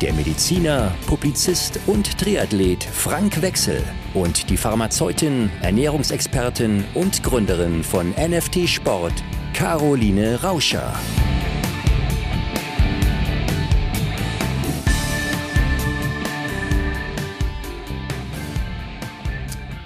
der 0.00 0.12
Mediziner, 0.12 0.94
Publizist 1.06 1.78
und 1.86 2.18
Triathlet 2.18 2.82
Frank 2.84 3.40
Wechsel 3.42 3.82
und 4.14 4.50
die 4.50 4.56
Pharmazeutin, 4.56 5.50
Ernährungsexpertin 5.62 6.84
und 6.94 7.22
Gründerin 7.22 7.82
von 7.84 8.10
NFT 8.10 8.68
Sport, 8.68 9.12
Caroline 9.52 10.42
Rauscher. 10.42 10.94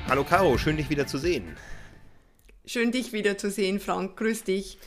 Hallo 0.08 0.24
Caro, 0.24 0.56
schön 0.58 0.76
dich 0.76 0.88
wieder 0.90 1.06
zu 1.06 1.18
sehen. 1.18 1.56
Schön 2.64 2.92
dich 2.92 3.12
wieder 3.12 3.38
zu 3.38 3.50
sehen, 3.50 3.80
Frank. 3.80 4.16
Grüß 4.16 4.44
dich. 4.44 4.78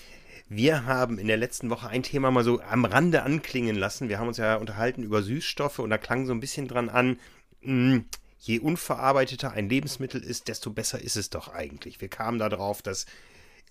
Wir 0.53 0.85
haben 0.85 1.17
in 1.17 1.27
der 1.27 1.37
letzten 1.37 1.69
Woche 1.69 1.87
ein 1.87 2.03
Thema 2.03 2.29
mal 2.29 2.43
so 2.43 2.59
am 2.59 2.83
Rande 2.83 3.23
anklingen 3.23 3.77
lassen. 3.77 4.09
Wir 4.09 4.19
haben 4.19 4.27
uns 4.27 4.35
ja 4.35 4.57
unterhalten 4.57 5.01
über 5.01 5.23
Süßstoffe 5.23 5.79
und 5.79 5.89
da 5.91 5.97
klang 5.97 6.25
so 6.25 6.33
ein 6.33 6.41
bisschen 6.41 6.67
dran 6.67 6.89
an, 6.89 7.21
mh, 7.61 7.93
hm, 7.93 8.05
je 8.37 8.59
unverarbeiteter 8.59 9.53
ein 9.53 9.69
Lebensmittel 9.69 10.21
ist, 10.21 10.49
desto 10.49 10.69
besser 10.69 10.99
ist 10.99 11.15
es 11.15 11.29
doch 11.29 11.53
eigentlich. 11.53 12.01
Wir 12.01 12.09
kamen 12.09 12.37
darauf, 12.37 12.81
dass 12.81 13.05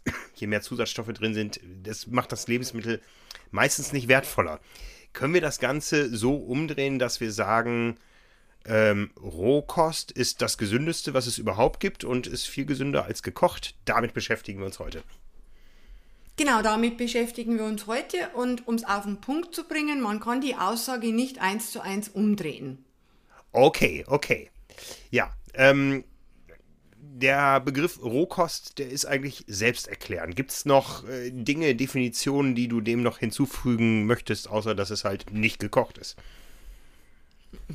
je 0.35 0.47
mehr 0.47 0.63
Zusatzstoffe 0.63 1.13
drin 1.13 1.35
sind, 1.35 1.61
das 1.83 2.07
macht 2.07 2.33
das 2.33 2.49
Lebensmittel 2.49 3.03
meistens 3.51 3.93
nicht 3.93 4.09
wertvoller. 4.09 4.59
Können 5.13 5.35
wir 5.35 5.43
das 5.43 5.59
Ganze 5.59 6.09
so 6.09 6.35
umdrehen, 6.35 6.99
dass 6.99 7.21
wir 7.21 7.31
sagen, 7.31 7.99
ähm, 8.65 9.11
Rohkost 9.21 10.13
ist 10.13 10.41
das 10.41 10.57
gesündeste, 10.57 11.13
was 11.13 11.27
es 11.27 11.37
überhaupt 11.37 11.79
gibt 11.79 12.05
und 12.05 12.27
ist 12.27 12.47
viel 12.47 12.65
gesünder 12.65 13.05
als 13.05 13.23
gekocht? 13.23 13.75
Damit 13.85 14.15
beschäftigen 14.15 14.61
wir 14.61 14.67
uns 14.67 14.79
heute. 14.79 15.03
Genau, 16.41 16.63
damit 16.63 16.97
beschäftigen 16.97 17.59
wir 17.59 17.67
uns 17.67 17.87
heute 17.87 18.31
und 18.33 18.67
um 18.67 18.75
es 18.75 18.85
auf 18.85 19.05
den 19.05 19.21
Punkt 19.21 19.55
zu 19.55 19.69
bringen, 19.69 20.01
man 20.01 20.21
kann 20.21 20.41
die 20.41 20.55
Aussage 20.55 21.13
nicht 21.13 21.39
eins 21.39 21.71
zu 21.71 21.83
eins 21.83 22.09
umdrehen. 22.09 22.83
Okay, 23.53 24.07
okay. 24.07 24.49
Ja, 25.11 25.31
ähm, 25.53 26.03
der 26.97 27.61
Begriff 27.61 28.03
Rohkost, 28.03 28.79
der 28.79 28.89
ist 28.89 29.05
eigentlich 29.05 29.45
selbsterklärend. 29.49 30.35
Gibt 30.35 30.53
es 30.53 30.65
noch 30.65 31.07
äh, 31.07 31.31
Dinge, 31.31 31.75
Definitionen, 31.75 32.55
die 32.55 32.69
du 32.69 32.81
dem 32.81 33.03
noch 33.03 33.19
hinzufügen 33.19 34.07
möchtest, 34.07 34.49
außer 34.49 34.75
dass 34.75 34.89
es 34.89 35.05
halt 35.05 35.35
nicht 35.35 35.59
gekocht 35.59 35.99
ist? 35.99 36.17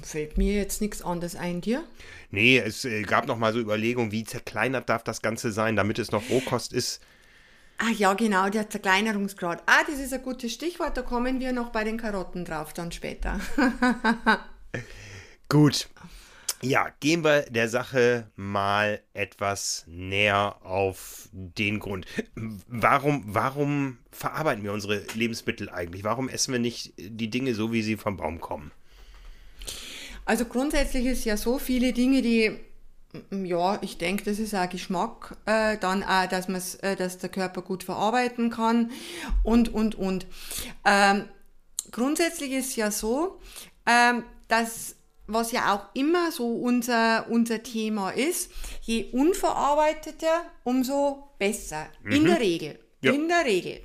Fällt 0.01 0.39
mir 0.39 0.55
jetzt 0.55 0.81
nichts 0.81 1.03
anderes 1.03 1.35
ein, 1.35 1.61
dir? 1.61 1.83
Nee, 2.31 2.57
es 2.57 2.83
äh, 2.83 3.03
gab 3.03 3.27
noch 3.27 3.37
mal 3.37 3.53
so 3.53 3.59
Überlegungen, 3.59 4.11
wie 4.11 4.23
zerkleinert 4.23 4.89
darf 4.89 5.03
das 5.03 5.21
Ganze 5.21 5.51
sein, 5.51 5.75
damit 5.75 5.99
es 5.99 6.11
noch 6.11 6.31
Rohkost 6.31 6.73
ist. 6.73 6.99
Ah 7.77 7.91
ja, 7.91 8.13
genau, 8.13 8.49
der 8.49 8.69
Zerkleinerungsgrad. 8.69 9.63
Ah, 9.65 9.83
das 9.87 9.99
ist 9.99 10.13
ein 10.13 10.23
gutes 10.23 10.53
Stichwort, 10.53 10.95
da 10.95 11.01
kommen 11.01 11.39
wir 11.39 11.51
noch 11.51 11.69
bei 11.69 11.83
den 11.83 11.97
Karotten 11.97 12.45
drauf 12.45 12.73
dann 12.73 12.91
später. 12.91 13.39
Gut. 15.49 15.89
Ja, 16.61 16.87
gehen 17.01 17.23
wir 17.23 17.41
der 17.43 17.67
Sache 17.67 18.31
mal 18.35 19.01
etwas 19.13 19.83
näher 19.87 20.55
auf 20.63 21.27
den 21.31 21.79
Grund. 21.79 22.07
Warum, 22.67 23.23
warum 23.27 23.97
verarbeiten 24.11 24.63
wir 24.63 24.71
unsere 24.71 25.03
Lebensmittel 25.13 25.69
eigentlich? 25.69 26.03
Warum 26.03 26.29
essen 26.29 26.53
wir 26.53 26.59
nicht 26.59 26.93
die 26.97 27.29
Dinge 27.29 27.53
so, 27.53 27.73
wie 27.73 27.83
sie 27.83 27.97
vom 27.97 28.15
Baum 28.15 28.39
kommen? 28.39 28.71
Also 30.23 30.45
grundsätzlich 30.45 31.05
ist 31.05 31.25
ja 31.25 31.37
so 31.37 31.59
viele 31.59 31.93
Dinge, 31.93 32.21
die 32.21 32.57
ja, 33.31 33.79
ich 33.81 33.97
denke, 33.97 34.23
das 34.23 34.39
ist 34.39 34.53
auch 34.53 34.69
Geschmack, 34.69 35.37
äh, 35.45 35.77
dann 35.77 36.03
auch, 36.03 36.27
dass, 36.27 36.47
man's, 36.47 36.75
äh, 36.75 36.95
dass 36.95 37.17
der 37.17 37.29
Körper 37.29 37.61
gut 37.61 37.83
verarbeiten 37.83 38.49
kann 38.49 38.91
und, 39.43 39.73
und, 39.73 39.95
und. 39.95 40.27
Ähm, 40.85 41.25
grundsätzlich 41.91 42.51
ist 42.51 42.75
ja 42.75 42.91
so, 42.91 43.39
ähm, 43.85 44.23
dass 44.47 44.95
was 45.27 45.51
ja 45.51 45.73
auch 45.73 45.95
immer 45.95 46.31
so 46.31 46.47
unser, 46.47 47.27
unser 47.29 47.63
Thema 47.63 48.11
ist, 48.11 48.51
je 48.81 49.05
unverarbeiteter, 49.11 50.45
umso 50.63 51.29
besser. 51.39 51.87
Mhm. 52.03 52.11
In 52.11 52.25
der 52.25 52.39
Regel. 52.39 52.79
Ja. 53.01 53.11
In 53.11 53.27
der 53.27 53.45
Regel. 53.45 53.81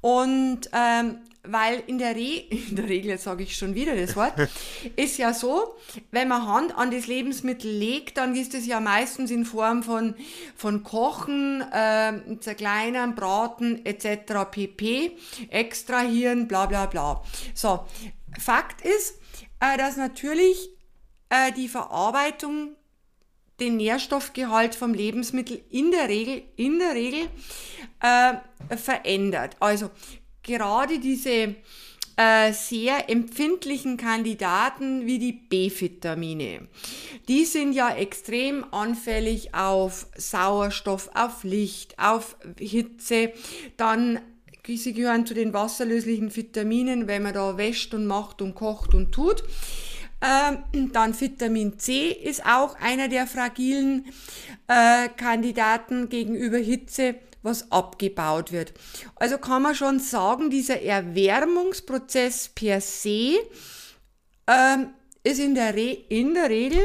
Und 0.00 0.68
ähm, 0.72 1.18
weil 1.46 1.82
in 1.86 1.98
der, 1.98 2.16
Re 2.16 2.44
in 2.48 2.76
der 2.76 2.88
Regel, 2.88 3.10
jetzt 3.10 3.24
sage 3.24 3.42
ich 3.42 3.56
schon 3.56 3.74
wieder 3.74 3.94
das 3.96 4.16
Wort, 4.16 4.34
ist 4.96 5.18
ja 5.18 5.32
so, 5.32 5.76
wenn 6.10 6.28
man 6.28 6.46
Hand 6.46 6.76
an 6.76 6.90
das 6.90 7.06
Lebensmittel 7.06 7.70
legt, 7.70 8.16
dann 8.16 8.34
ist 8.34 8.54
es 8.54 8.66
ja 8.66 8.80
meistens 8.80 9.30
in 9.30 9.44
Form 9.44 9.82
von, 9.82 10.14
von 10.56 10.82
Kochen, 10.82 11.62
äh, 11.72 12.38
zerkleinern, 12.40 13.14
Braten 13.14 13.84
etc. 13.84 14.50
pp, 14.50 15.12
extrahieren, 15.50 16.48
bla 16.48 16.66
bla 16.66 16.86
bla. 16.86 17.22
So, 17.54 17.86
Fakt 18.38 18.82
ist, 18.82 19.18
äh, 19.60 19.76
dass 19.78 19.96
natürlich 19.96 20.70
äh, 21.28 21.52
die 21.52 21.68
Verarbeitung 21.68 22.76
den 23.60 23.76
Nährstoffgehalt 23.76 24.74
vom 24.74 24.94
Lebensmittel 24.94 25.62
in 25.70 25.90
der 25.90 26.08
Regel, 26.08 26.42
in 26.56 26.78
der 26.78 26.94
Regel 26.94 27.28
äh, 28.00 28.76
verändert. 28.76 29.56
Also 29.60 29.90
gerade 30.44 31.00
diese 31.00 31.56
äh, 32.16 32.52
sehr 32.52 33.10
empfindlichen 33.10 33.96
Kandidaten 33.96 35.06
wie 35.06 35.18
die 35.18 35.32
B-Vitamine. 35.32 36.68
Die 37.26 37.44
sind 37.44 37.72
ja 37.72 37.94
extrem 37.94 38.64
anfällig 38.72 39.54
auf 39.54 40.06
Sauerstoff, 40.16 41.10
auf 41.14 41.42
Licht, 41.42 41.98
auf 41.98 42.36
Hitze. 42.58 43.32
Dann 43.76 44.20
sie 44.66 44.92
gehören 44.92 45.26
zu 45.26 45.34
den 45.34 45.52
wasserlöslichen 45.52 46.34
Vitaminen, 46.34 47.06
wenn 47.08 47.22
man 47.22 47.34
da 47.34 47.56
wäscht 47.58 47.92
und 47.94 48.06
macht 48.06 48.40
und 48.40 48.54
kocht 48.54 48.94
und 48.94 49.12
tut. 49.12 49.42
Ähm, 50.22 50.92
dann 50.92 51.20
Vitamin 51.20 51.78
C 51.78 52.08
ist 52.08 52.46
auch 52.46 52.76
einer 52.80 53.08
der 53.08 53.26
fragilen 53.26 54.06
äh, 54.68 55.08
Kandidaten 55.08 56.08
gegenüber 56.08 56.58
Hitze 56.58 57.16
was 57.44 57.70
abgebaut 57.70 58.50
wird. 58.50 58.72
Also 59.16 59.38
kann 59.38 59.62
man 59.62 59.74
schon 59.74 60.00
sagen, 60.00 60.50
dieser 60.50 60.82
Erwärmungsprozess 60.82 62.48
per 62.48 62.80
se 62.80 63.36
ähm, 64.46 64.88
ist 65.22 65.38
in 65.38 65.54
der, 65.54 65.74
Re 65.74 65.96
in 66.08 66.34
der 66.34 66.50
Regel 66.50 66.82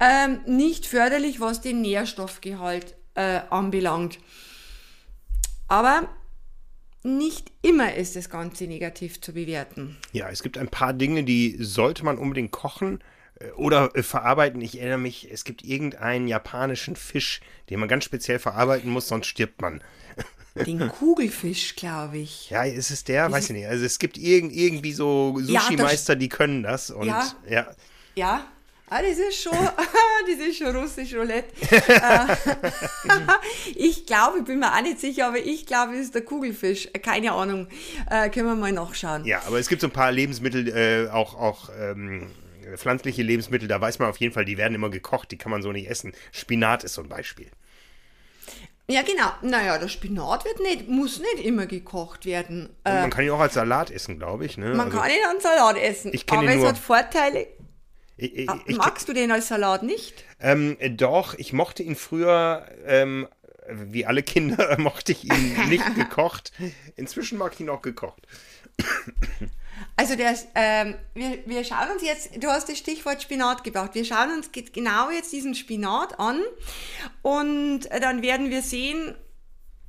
ähm, 0.00 0.40
nicht 0.46 0.86
förderlich, 0.86 1.40
was 1.40 1.60
den 1.60 1.80
Nährstoffgehalt 1.80 2.94
äh, 3.14 3.40
anbelangt. 3.50 4.18
Aber 5.68 6.08
nicht 7.02 7.50
immer 7.62 7.94
ist 7.94 8.14
das 8.16 8.30
Ganze 8.30 8.64
negativ 8.64 9.20
zu 9.20 9.32
bewerten. 9.32 9.96
Ja, 10.12 10.28
es 10.30 10.42
gibt 10.42 10.56
ein 10.58 10.68
paar 10.68 10.92
Dinge, 10.92 11.24
die 11.24 11.56
sollte 11.58 12.04
man 12.04 12.18
unbedingt 12.18 12.52
kochen 12.52 13.02
oder 13.56 13.94
äh, 13.94 14.02
verarbeiten. 14.02 14.60
Ich 14.60 14.78
erinnere 14.78 14.98
mich, 14.98 15.28
es 15.30 15.44
gibt 15.44 15.62
irgendeinen 15.62 16.28
japanischen 16.28 16.96
Fisch, 16.96 17.40
den 17.70 17.80
man 17.80 17.88
ganz 17.88 18.04
speziell 18.04 18.38
verarbeiten 18.38 18.90
muss, 18.90 19.08
sonst 19.08 19.26
stirbt 19.26 19.60
man. 19.60 19.82
Den 20.66 20.88
Kugelfisch, 20.90 21.76
glaube 21.76 22.18
ich. 22.18 22.50
Ja, 22.50 22.64
ist 22.64 22.90
es 22.90 23.04
der? 23.04 23.32
Weiß 23.32 23.46
ich 23.46 23.56
nicht. 23.56 23.66
Also 23.66 23.86
es 23.86 23.98
gibt 23.98 24.18
irg 24.18 24.52
irgendwie 24.52 24.92
so 24.92 25.38
Sushi-Meister, 25.40 26.12
ja, 26.12 26.18
die 26.18 26.28
können 26.28 26.62
das. 26.62 26.90
Und, 26.90 27.06
ja. 27.06 27.26
ja. 27.48 27.66
ja. 28.14 28.44
Ah, 28.94 29.00
das 29.00 29.16
ist 29.16 29.42
schon, 29.42 29.52
das 30.28 30.46
ist 30.46 30.58
schon 30.58 30.76
russisch 30.76 31.14
Roulette. 31.14 31.48
Äh, 33.04 33.16
ich 33.74 34.06
glaube, 34.06 34.38
ich 34.38 34.44
bin 34.44 34.58
mir 34.58 34.72
auch 34.72 34.82
nicht 34.82 35.00
sicher, 35.00 35.28
aber 35.28 35.38
ich 35.38 35.66
glaube, 35.66 35.94
es 35.94 36.06
ist 36.06 36.14
der 36.14 36.22
Kugelfisch. 36.22 36.88
Keine 37.02 37.32
Ahnung. 37.32 37.66
Äh, 38.10 38.28
können 38.28 38.46
wir 38.46 38.54
mal 38.54 38.70
nachschauen. 38.70 39.24
Ja, 39.24 39.42
aber 39.46 39.58
es 39.58 39.68
gibt 39.68 39.80
so 39.80 39.88
ein 39.88 39.92
paar 39.92 40.12
Lebensmittel, 40.12 40.68
äh, 40.68 41.10
auch, 41.10 41.34
auch 41.34 41.70
ähm, 41.80 42.30
pflanzliche 42.76 43.22
Lebensmittel, 43.22 43.68
da 43.68 43.80
weiß 43.80 43.98
man 43.98 44.08
auf 44.08 44.18
jeden 44.18 44.32
Fall, 44.32 44.44
die 44.44 44.58
werden 44.58 44.74
immer 44.74 44.90
gekocht, 44.90 45.30
die 45.30 45.38
kann 45.38 45.50
man 45.50 45.62
so 45.62 45.72
nicht 45.72 45.88
essen. 45.88 46.12
Spinat 46.30 46.84
ist 46.84 46.94
so 46.94 47.02
ein 47.02 47.08
Beispiel. 47.08 47.50
Ja, 48.88 49.02
genau. 49.02 49.30
Naja, 49.42 49.78
der 49.78 49.88
Spinat 49.88 50.44
wird 50.44 50.60
nicht, 50.60 50.88
muss 50.88 51.20
nicht 51.20 51.44
immer 51.44 51.66
gekocht 51.66 52.26
werden. 52.26 52.68
Und 52.84 52.92
man 52.92 53.10
kann 53.10 53.24
ihn 53.24 53.30
auch 53.30 53.40
als 53.40 53.54
Salat 53.54 53.90
essen, 53.90 54.18
glaube 54.18 54.44
ich. 54.44 54.58
Ne? 54.58 54.74
Man 54.74 54.86
also, 54.86 54.98
kann 54.98 55.10
ihn 55.10 55.24
als 55.28 55.42
Salat 55.42 55.78
essen. 55.78 56.12
Ich 56.12 56.30
aber 56.30 56.48
es 56.48 56.56
nur, 56.56 56.68
hat 56.68 56.78
Vorteile. 56.78 57.46
Ich, 58.16 58.36
ich, 58.36 58.50
ich, 58.66 58.76
Magst 58.76 59.08
du 59.08 59.12
den 59.12 59.30
als 59.30 59.48
Salat 59.48 59.82
nicht? 59.82 60.24
Ähm, 60.40 60.76
doch, 60.96 61.34
ich 61.34 61.52
mochte 61.52 61.82
ihn 61.82 61.96
früher, 61.96 62.66
ähm, 62.84 63.28
wie 63.68 64.04
alle 64.04 64.22
Kinder, 64.22 64.76
mochte 64.78 65.12
ich 65.12 65.24
ihn 65.24 65.68
nicht 65.68 65.94
gekocht. 65.94 66.52
Inzwischen 66.96 67.38
mag 67.38 67.54
ich 67.54 67.60
ihn 67.60 67.70
auch 67.70 67.82
gekocht. 67.82 68.26
Also 69.96 70.16
der, 70.16 70.36
ähm, 70.54 70.96
wir, 71.14 71.38
wir 71.46 71.64
schauen 71.64 71.90
uns 71.92 72.02
jetzt, 72.02 72.42
du 72.42 72.48
hast 72.48 72.68
das 72.68 72.78
Stichwort 72.78 73.22
Spinat 73.22 73.64
gebracht, 73.64 73.94
wir 73.94 74.04
schauen 74.04 74.30
uns 74.32 74.50
genau 74.52 75.10
jetzt 75.10 75.32
diesen 75.32 75.54
Spinat 75.54 76.18
an 76.18 76.40
und 77.22 77.88
dann 77.90 78.22
werden 78.22 78.50
wir 78.50 78.62
sehen, 78.62 79.14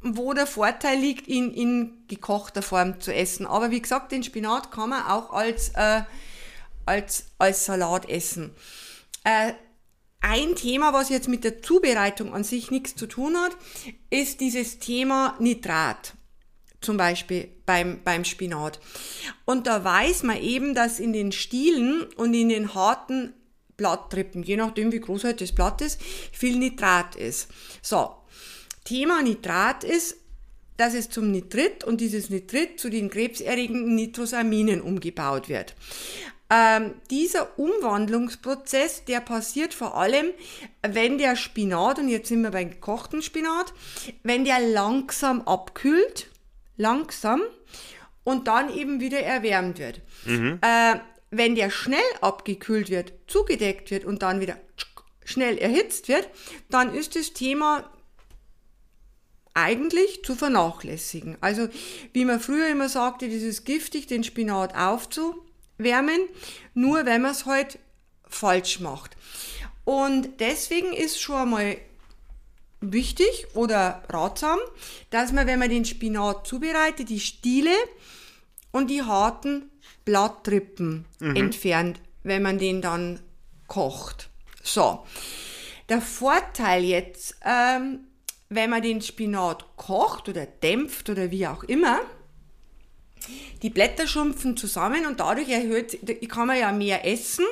wo 0.02 0.34
der 0.34 0.48
Vorteil 0.48 1.00
liegt, 1.00 1.28
ihn 1.28 1.52
in 1.52 2.06
gekochter 2.08 2.62
Form 2.62 3.00
zu 3.00 3.14
essen. 3.14 3.48
Aber 3.48 3.72
wie 3.72 3.82
gesagt, 3.82 4.12
den 4.12 4.24
Spinat 4.24 4.72
kann 4.72 4.90
man 4.90 5.06
auch 5.06 5.32
als, 5.32 5.70
äh, 5.76 6.02
als, 6.86 7.28
als 7.38 7.66
Salat 7.66 8.10
essen. 8.10 8.54
Äh, 9.24 9.54
ein 10.20 10.56
Thema, 10.56 10.94
was 10.94 11.10
jetzt 11.10 11.28
mit 11.28 11.44
der 11.44 11.62
Zubereitung 11.62 12.34
an 12.34 12.44
sich 12.44 12.72
nichts 12.72 12.96
zu 12.96 13.08
tun 13.08 13.38
hat, 13.38 13.56
ist 14.10 14.40
dieses 14.40 14.80
Thema 14.80 15.36
Nitrat. 15.40 16.14
Zum 16.84 16.98
Beispiel 16.98 17.50
beim, 17.66 18.02
beim 18.04 18.26
Spinat. 18.26 18.80
Und 19.46 19.68
da 19.68 19.84
weiß 19.84 20.24
man 20.24 20.38
eben, 20.38 20.76
dass 20.76 21.00
in 21.00 21.14
den 21.14 21.32
Stielen 21.32 22.04
und 22.18 22.34
in 22.34 22.50
den 22.50 22.76
harten 22.76 23.34
Blattrippen, 23.78 24.44
je 24.44 24.58
nachdem 24.58 24.92
wie 24.92 25.00
groß 25.00 25.24
halt 25.24 25.42
das 25.42 25.54
Blatt 25.54 25.82
ist, 25.82 26.02
viel 26.02 26.58
Nitrat 26.58 27.16
ist. 27.16 27.48
So, 27.82 28.16
Thema 28.84 29.22
Nitrat 29.24 29.84
ist, 29.84 30.18
dass 30.78 30.94
es 30.94 31.10
zum 31.10 31.32
Nitrit 31.32 31.84
und 31.84 32.02
dieses 32.02 32.30
Nitrit 32.30 32.80
zu 32.80 32.90
den 32.90 33.10
krebserregenden 33.10 33.96
Nitrosaminen 33.96 34.82
umgebaut 34.82 35.48
wird. 35.48 35.76
Ähm, 36.50 36.96
dieser 37.10 37.58
Umwandlungsprozess, 37.58 39.06
der 39.06 39.22
passiert 39.22 39.74
vor 39.74 39.98
allem, 39.98 40.28
wenn 40.88 41.18
der 41.18 41.36
Spinat, 41.36 42.00
und 42.00 42.10
jetzt 42.10 42.28
sind 42.30 42.42
wir 42.42 42.52
beim 42.52 42.70
gekochten 42.70 43.22
Spinat, 43.22 43.74
wenn 44.24 44.46
der 44.46 44.60
langsam 44.60 45.42
abkühlt, 45.42 46.28
langsam, 46.78 47.42
und 48.24 48.48
dann 48.48 48.74
eben 48.74 49.00
wieder 49.00 49.20
erwärmt 49.20 49.80
wird. 49.80 50.02
Mhm. 50.26 50.60
Äh, 50.62 50.96
wenn 51.32 51.56
der 51.56 51.70
schnell 51.70 52.00
abgekühlt 52.22 52.90
wird, 52.90 53.14
zugedeckt 53.28 53.92
wird 53.92 54.06
und 54.06 54.22
dann 54.22 54.40
wieder 54.40 54.58
schnell 55.26 55.58
erhitzt 55.58 56.08
wird, 56.08 56.30
dann 56.70 56.94
ist 56.94 57.16
das 57.16 57.34
Thema 57.34 57.90
eigentlich 59.54 60.24
zu 60.24 60.36
vernachlässigen. 60.36 61.38
Also 61.42 61.70
wie 62.12 62.26
man 62.26 62.40
früher 62.40 62.68
immer 62.68 62.90
sagte, 62.90 63.30
dieses 63.30 63.64
giftig, 63.64 64.08
den 64.08 64.24
Spinat 64.24 64.76
aufzuwärmen, 64.76 66.22
nur 66.74 67.06
wenn 67.06 67.22
man 67.22 67.32
es 67.32 67.46
halt 67.46 67.80
falsch 68.28 68.80
macht. 68.80 69.16
Und 69.86 70.40
deswegen 70.40 70.94
ist 70.94 71.22
schon 71.22 71.36
einmal 71.36 71.78
wichtig 72.92 73.48
oder 73.54 74.04
ratsam, 74.10 74.60
dass 75.10 75.32
man, 75.32 75.48
wenn 75.48 75.60
man 75.60 75.70
den 75.70 75.86
Spinat 75.86 76.48
zubereitet, 76.48 77.10
die 77.10 77.20
Stiele 77.20 77.76
und 78.72 78.90
die 78.90 79.04
harten 79.04 79.72
Blattrippen 80.06 81.06
mhm. 81.20 81.36
entfernt, 81.36 82.02
wenn 82.24 82.42
man 82.42 82.58
den 82.58 82.82
dann 82.82 83.20
kocht. 83.68 84.30
So, 84.62 85.06
der 85.90 86.02
Vorteil 86.02 86.84
jetzt 86.84 87.36
ähm, 87.46 88.08
wenn 88.56 88.70
man 88.70 88.82
den 88.82 89.02
Spinat 89.02 89.66
kocht 89.78 90.30
oder 90.30 90.46
dämpft 90.46 91.10
oder 91.10 91.32
wie 91.32 91.48
auch 91.48 91.64
immer, 91.64 92.02
die 93.62 93.70
Blätter 93.70 94.08
schrumpfen 94.08 94.58
zusammen 94.58 95.06
und 95.06 95.20
dadurch 95.20 95.50
erhöht, 95.50 96.00
kann 96.30 96.48
man 96.48 96.60
ja 96.60 96.72
mehr 96.72 97.06
essen 97.06 97.46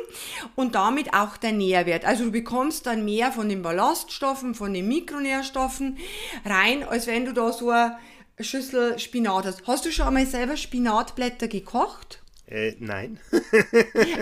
und 0.56 0.76
damit 0.76 1.14
auch 1.14 1.38
der 1.38 1.52
Nährwert. 1.52 2.06
Also 2.06 2.26
du 2.26 2.32
bekommst 2.32 2.86
dann 2.86 3.06
mehr 3.06 3.32
von 3.32 3.50
den 3.50 3.62
Ballaststoffen, 3.62 4.56
von 4.56 4.74
den 4.74 4.88
Mikronährstoffen 4.88 5.98
rein, 6.46 6.84
als 6.84 7.08
wenn 7.08 7.26
du 7.26 7.34
da 7.34 7.52
so 7.52 7.70
eine 7.70 7.98
Schüssel 8.40 8.98
Spinat 9.00 9.46
hast. 9.46 9.68
Hast 9.68 9.86
du 9.86 9.92
schon 9.92 10.08
einmal 10.08 10.26
selber 10.26 10.58
Spinatblätter 10.58 11.48
gekocht? 11.48 12.21
Äh, 12.52 12.76
nein. 12.80 13.18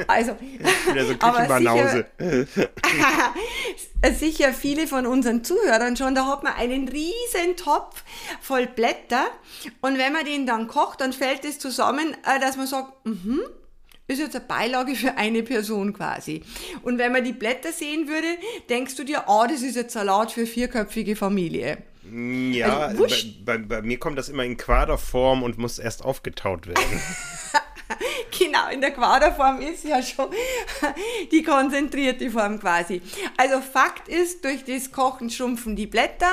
Also, 0.07 0.35
Wieder 0.39 1.05
so 1.05 1.15
Küchenbanause. 1.15 2.05
Sicher, 2.19 4.13
sicher 4.19 4.53
viele 4.53 4.85
von 4.85 5.07
unseren 5.07 5.43
Zuhörern 5.43 5.97
schon, 5.97 6.13
da 6.13 6.27
hat 6.27 6.43
man 6.43 6.53
einen 6.53 6.87
riesen 6.87 7.57
Topf 7.57 8.03
voll 8.39 8.67
Blätter 8.67 9.25
und 9.81 9.97
wenn 9.97 10.13
man 10.13 10.25
den 10.25 10.45
dann 10.45 10.67
kocht, 10.67 11.01
dann 11.01 11.11
fällt 11.11 11.43
es 11.43 11.57
zusammen, 11.57 12.15
äh, 12.23 12.39
dass 12.39 12.55
man 12.55 12.67
sagt, 12.67 13.03
mhm, 13.05 13.41
ist 14.07 14.19
jetzt 14.19 14.35
eine 14.35 14.45
Beilage 14.45 14.93
für 14.95 15.17
eine 15.17 15.41
Person 15.41 15.93
quasi. 15.93 16.43
Und 16.83 16.99
wenn 16.99 17.11
man 17.11 17.23
die 17.23 17.33
Blätter 17.33 17.71
sehen 17.71 18.07
würde, 18.07 18.27
denkst 18.69 18.95
du 18.95 19.03
dir, 19.03 19.27
ah, 19.27 19.47
das 19.47 19.63
ist 19.63 19.75
jetzt 19.75 19.93
Salat 19.93 20.31
für 20.31 20.45
vierköpfige 20.45 21.15
Familie. 21.15 21.79
Ja, 22.11 22.77
also 22.87 23.05
bei, 23.05 23.57
bei, 23.57 23.57
bei, 23.57 23.81
mir 23.81 23.99
kommt 23.99 24.17
das 24.17 24.29
immer 24.29 24.43
in 24.43 24.57
Quaderform 24.57 25.43
und 25.43 25.57
muss 25.57 25.77
erst 25.77 26.03
aufgetaut 26.03 26.67
werden. 26.67 26.83
genau, 28.39 28.69
in 28.71 28.81
der 28.81 28.91
Quaderform 28.91 29.61
ist 29.61 29.83
ja 29.83 30.01
schon 30.01 30.27
die 31.31 31.43
konzentrierte 31.43 32.29
Form 32.29 32.59
quasi. 32.59 33.01
Also 33.37 33.61
Fakt 33.61 34.07
ist, 34.07 34.43
durch 34.45 34.63
das 34.63 34.91
Kochen 34.91 35.29
schrumpfen 35.29 35.75
die 35.75 35.87
Blätter, 35.87 36.31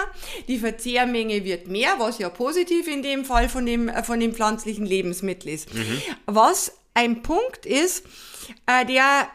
die 0.49 0.59
Verzehrmenge 0.59 1.45
wird 1.45 1.69
mehr, 1.69 1.95
was 1.99 2.19
ja 2.19 2.29
positiv 2.29 2.89
in 2.89 3.03
dem 3.03 3.25
Fall 3.25 3.49
von 3.49 3.65
dem, 3.67 3.89
äh, 3.89 4.03
von 4.03 4.21
dem 4.21 4.35
pflanzlichen 4.35 4.87
Lebensmittel 4.87 5.53
ist. 5.53 5.73
Mhm. 5.73 6.03
Was 6.27 6.79
ein 6.95 7.23
Punkt 7.23 7.67
ist, 7.67 8.05
äh, 8.67 8.85
der 8.85 9.29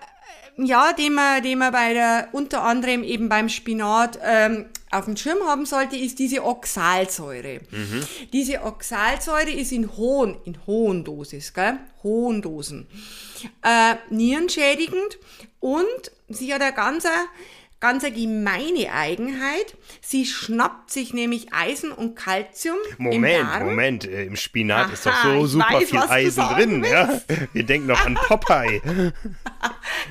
ja, 0.58 0.94
den 0.94 1.14
man, 1.14 1.42
den 1.42 1.58
man 1.58 1.72
bei 1.72 1.94
der, 1.94 2.28
unter 2.34 2.64
anderem 2.64 3.04
eben 3.04 3.30
beim 3.30 3.50
Spinat 3.50 4.20
ähm, 4.24 4.66
auf 4.92 5.06
dem 5.06 5.16
Schirm 5.18 5.40
haben 5.46 5.66
sollte, 5.66 5.96
ist 5.96 6.20
diese 6.20 6.44
Oxalsäure. 6.44 7.62
Mhm. 7.72 8.06
Diese 8.34 8.62
Oxalsäure 8.62 9.52
ist 9.52 9.72
in 9.72 9.96
hohen, 9.96 10.38
in 10.44 10.58
hohen 10.66 11.04
Dosis, 11.04 11.54
gell? 11.54 11.80
hohen 12.04 12.42
Dosen, 12.42 12.88
äh, 13.64 13.96
nierenschädigend 14.10 15.18
und 15.60 16.12
sie 16.30 16.54
hat 16.54 16.62
ein 16.62 16.76
ganzer 16.76 17.28
ganz 17.81 18.04
eine 18.04 18.16
gemeine 18.16 18.94
Eigenheit. 18.94 19.75
Sie 20.01 20.25
schnappt 20.25 20.92
sich 20.92 21.13
nämlich 21.13 21.51
Eisen 21.51 21.92
und 21.92 22.16
Calcium. 22.16 22.78
Moment, 22.98 23.39
im 23.39 23.45
Darm. 23.45 23.66
Moment, 23.66 24.07
äh, 24.07 24.25
im 24.25 24.36
Spinat 24.36 24.86
Aha, 24.86 24.94
ist 24.94 25.06
doch 25.06 25.24
so 25.24 25.48
super 25.48 25.74
weiß, 25.74 25.89
viel 25.89 26.00
Eisen 26.00 26.44
drin. 26.56 26.83
Ja? 26.83 27.22
Wir 27.51 27.66
denken 27.66 27.88
noch 27.88 28.06
an 28.06 28.13
Popeye. 28.13 28.81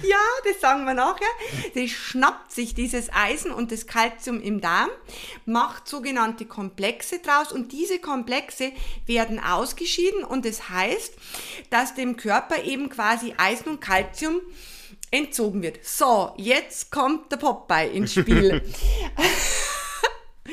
ja, 0.03 0.19
das 0.45 0.61
sagen 0.61 0.85
wir 0.85 0.95
nachher. 0.95 1.29
Sie 1.73 1.89
schnappt 1.89 2.53
sich 2.53 2.75
dieses 2.75 3.11
Eisen 3.13 3.53
und 3.53 3.71
das 3.71 3.87
Calcium 3.87 4.43
im 4.43 4.61
Darm, 4.61 4.91
macht 5.47 5.89
sogenannte 5.89 6.47
Komplexe 6.47 7.21
draus 7.21 7.53
und 7.53 7.71
diese 7.71 8.01
Komplexe 8.01 8.73
werden 9.07 9.39
ausgeschieden 9.39 10.25
und 10.25 10.45
das 10.45 10.69
heißt, 10.69 11.15
dass 11.71 11.95
dem 11.95 12.17
Körper 12.17 12.65
eben 12.65 12.89
quasi 12.89 13.33
Eisen 13.39 13.69
und 13.69 13.81
Calcium 13.81 14.41
entzogen 15.11 15.63
wird. 15.63 15.85
So, 15.85 16.33
jetzt 16.37 16.91
kommt 16.91 17.33
der 17.33 17.37
Popeye 17.39 17.89
ins 17.89 18.13
Spiel. 18.13 18.63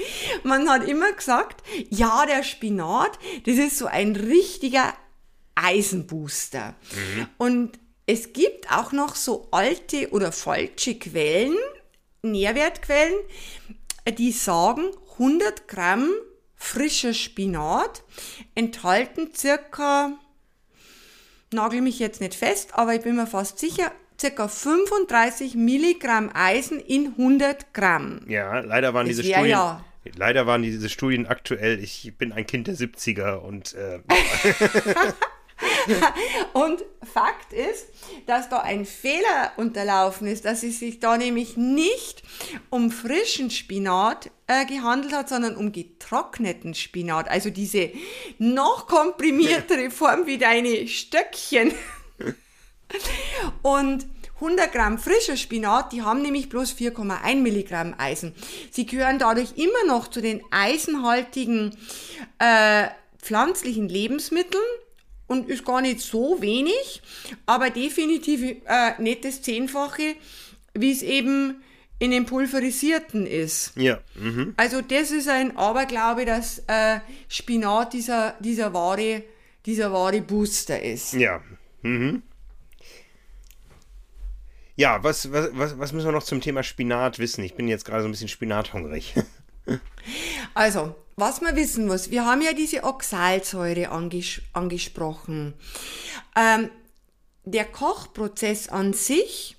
Man 0.44 0.70
hat 0.70 0.88
immer 0.88 1.12
gesagt, 1.12 1.64
ja, 1.90 2.26
der 2.26 2.44
Spinat, 2.44 3.18
das 3.46 3.58
ist 3.58 3.78
so 3.78 3.86
ein 3.86 4.16
richtiger 4.16 4.94
Eisenbooster. 5.56 6.76
Mhm. 6.92 7.28
Und 7.38 7.80
es 8.06 8.34
gibt 8.34 8.72
auch 8.72 8.92
noch 8.92 9.16
so 9.16 9.48
alte 9.52 10.12
oder 10.12 10.32
falsche 10.32 10.98
Quellen, 10.98 11.58
Nährwertquellen, 12.22 13.16
die 14.18 14.32
sagen, 14.32 14.92
100 15.14 15.68
Gramm 15.68 16.10
frischer 16.56 17.14
Spinat 17.14 18.04
enthalten 18.56 19.32
circa, 19.36 20.18
nagel 21.52 21.82
mich 21.82 22.00
jetzt 22.00 22.22
nicht 22.22 22.36
fest, 22.36 22.70
aber 22.74 22.96
ich 22.96 23.02
bin 23.02 23.16
mir 23.16 23.28
fast 23.28 23.60
sicher, 23.60 23.92
ca. 24.20 24.48
35 24.48 25.56
Milligramm 25.56 26.32
Eisen 26.34 26.80
in 26.80 27.14
100 27.18 27.74
Gramm. 27.74 28.22
Ja, 28.28 28.60
leider 28.60 28.94
waren 28.94 29.08
das 29.08 29.18
diese 29.18 29.30
Studien. 29.30 29.50
Ja. 29.50 29.84
Leider 30.16 30.48
waren 30.48 30.62
diese 30.62 30.90
Studien 30.90 31.28
aktuell. 31.28 31.84
Ich 31.84 32.14
bin 32.18 32.32
ein 32.32 32.48
Kind 32.48 32.68
der 32.68 32.76
70er 32.76 33.36
und. 33.36 33.74
Äh, 33.74 34.00
und 36.54 36.84
Fakt 37.02 37.52
ist, 37.52 37.88
dass 38.26 38.50
da 38.50 38.60
ein 38.60 38.86
Fehler 38.86 39.54
unterlaufen 39.58 40.28
ist, 40.28 40.46
dass 40.46 40.64
es 40.64 40.80
sich 40.80 41.00
da 41.00 41.18
nämlich 41.18 41.58
nicht 41.58 42.24
um 42.70 42.92
frischen 42.92 43.50
Spinat 43.50 44.30
äh, 44.48 44.66
gehandelt 44.66 45.14
hat, 45.14 45.30
sondern 45.30 45.56
um 45.56 45.72
getrockneten 45.72 46.74
Spinat. 46.74 47.30
Also 47.30 47.50
diese 47.50 47.92
noch 48.38 48.88
komprimiertere 48.88 49.90
Form 49.90 50.26
wie 50.26 50.38
deine 50.38 50.88
Stöckchen. 50.88 51.74
Und 53.62 54.06
100 54.36 54.72
Gramm 54.72 55.00
frischer 55.00 55.36
Spinat, 55.36 55.92
die 55.92 56.04
haben 56.04 56.22
nämlich 56.22 56.50
bloß 56.50 56.74
4,1 56.74 57.36
Milligramm 57.38 57.96
Eisen. 57.98 58.34
Sie 58.72 58.86
gehören 58.86 59.20
dadurch 59.20 59.54
immer 59.58 59.86
noch 59.88 60.08
zu 60.08 60.22
den 60.22 60.42
eisenhaltigen 60.52 61.76
äh, 62.38 62.88
pflanzlichen 63.20 63.90
Lebensmitteln 63.90 64.64
und 65.26 65.50
ist 65.50 65.66
gar 65.66 65.82
nicht 65.82 66.02
so 66.02 66.42
wenig, 66.42 67.02
aber 67.46 67.70
definitiv 67.72 68.42
äh, 68.66 69.02
nicht 69.02 69.26
das 69.26 69.42
Zehnfache, 69.42 70.16
wie 70.74 70.92
es 70.92 71.02
eben 71.02 71.64
in 72.00 72.12
den 72.12 72.26
pulverisierten 72.26 73.26
ist. 73.26 73.74
Ja. 73.76 74.00
Mhm. 74.16 74.54
Also 74.56 74.82
das 74.82 75.10
ist 75.10 75.28
ein 75.28 75.58
Aberglaube, 75.58 76.26
dass 76.26 76.60
äh, 76.68 77.00
Spinat 77.28 77.94
dieser, 77.94 78.36
dieser 78.40 78.74
wahre, 78.74 79.24
dieser 79.66 79.92
wahre 79.92 80.22
Booster 80.22 80.82
ist. 80.82 81.14
Ja, 81.14 81.42
Ja, 84.78 85.04
was, 85.04 85.32
was, 85.32 85.50
was, 85.54 85.78
was 85.78 85.92
müssen 85.92 86.08
wir 86.08 86.12
noch 86.14 86.24
zum 86.24 86.40
Thema 86.40 86.64
Spinat 86.64 87.20
wissen? 87.20 87.44
Ich 87.44 87.56
bin 87.56 87.68
jetzt 87.68 87.84
gerade 87.84 88.04
so 88.04 88.08
ein 88.08 88.12
bisschen 88.12 88.30
spinathungrig. 88.30 89.14
Also, 90.54 90.96
was 91.18 91.42
man 91.42 91.58
wissen 91.58 91.88
muss, 91.88 92.10
wir 92.10 92.26
haben 92.26 92.42
ja 92.42 92.54
diese 92.54 92.86
Oxalsäure 92.86 93.90
anges 93.92 94.42
angesprochen. 94.54 95.56
Ähm, 96.38 96.70
der 97.44 97.66
Kochprozess 97.66 98.70
an 98.70 98.94
sich, 98.94 99.58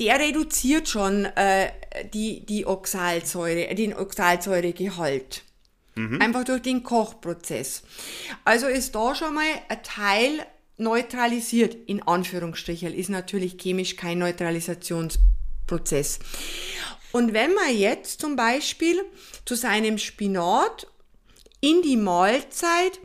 der 0.00 0.18
reduziert 0.18 0.88
schon 0.88 1.26
äh, 1.26 1.70
die, 2.14 2.46
die 2.46 2.64
Oxalsäure, 2.64 3.74
den 3.74 3.94
Oxalsäuregehalt. 3.94 5.42
Einfach 6.20 6.44
durch 6.44 6.62
den 6.62 6.82
Kochprozess. 6.82 7.82
Also 8.44 8.66
ist 8.66 8.94
da 8.94 9.14
schon 9.14 9.34
mal 9.34 9.44
ein 9.68 9.82
Teil 9.82 10.46
neutralisiert, 10.78 11.74
in 11.86 12.02
Anführungsstrichen, 12.02 12.94
ist 12.94 13.08
natürlich 13.08 13.56
chemisch 13.60 13.96
kein 13.96 14.18
Neutralisationsprozess. 14.18 16.18
Und 17.12 17.32
wenn 17.32 17.54
man 17.54 17.76
jetzt 17.76 18.20
zum 18.20 18.36
Beispiel 18.36 19.02
zu 19.44 19.54
seinem 19.54 19.98
Spinat 19.98 20.86
in 21.60 21.82
die 21.82 21.96
Mahlzeit 21.96 23.00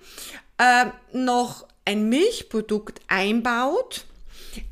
äh, 0.58 0.88
noch 1.13 1.68
ein 1.86 2.10
Milchprodukt 2.10 3.00
einbaut, 3.08 4.06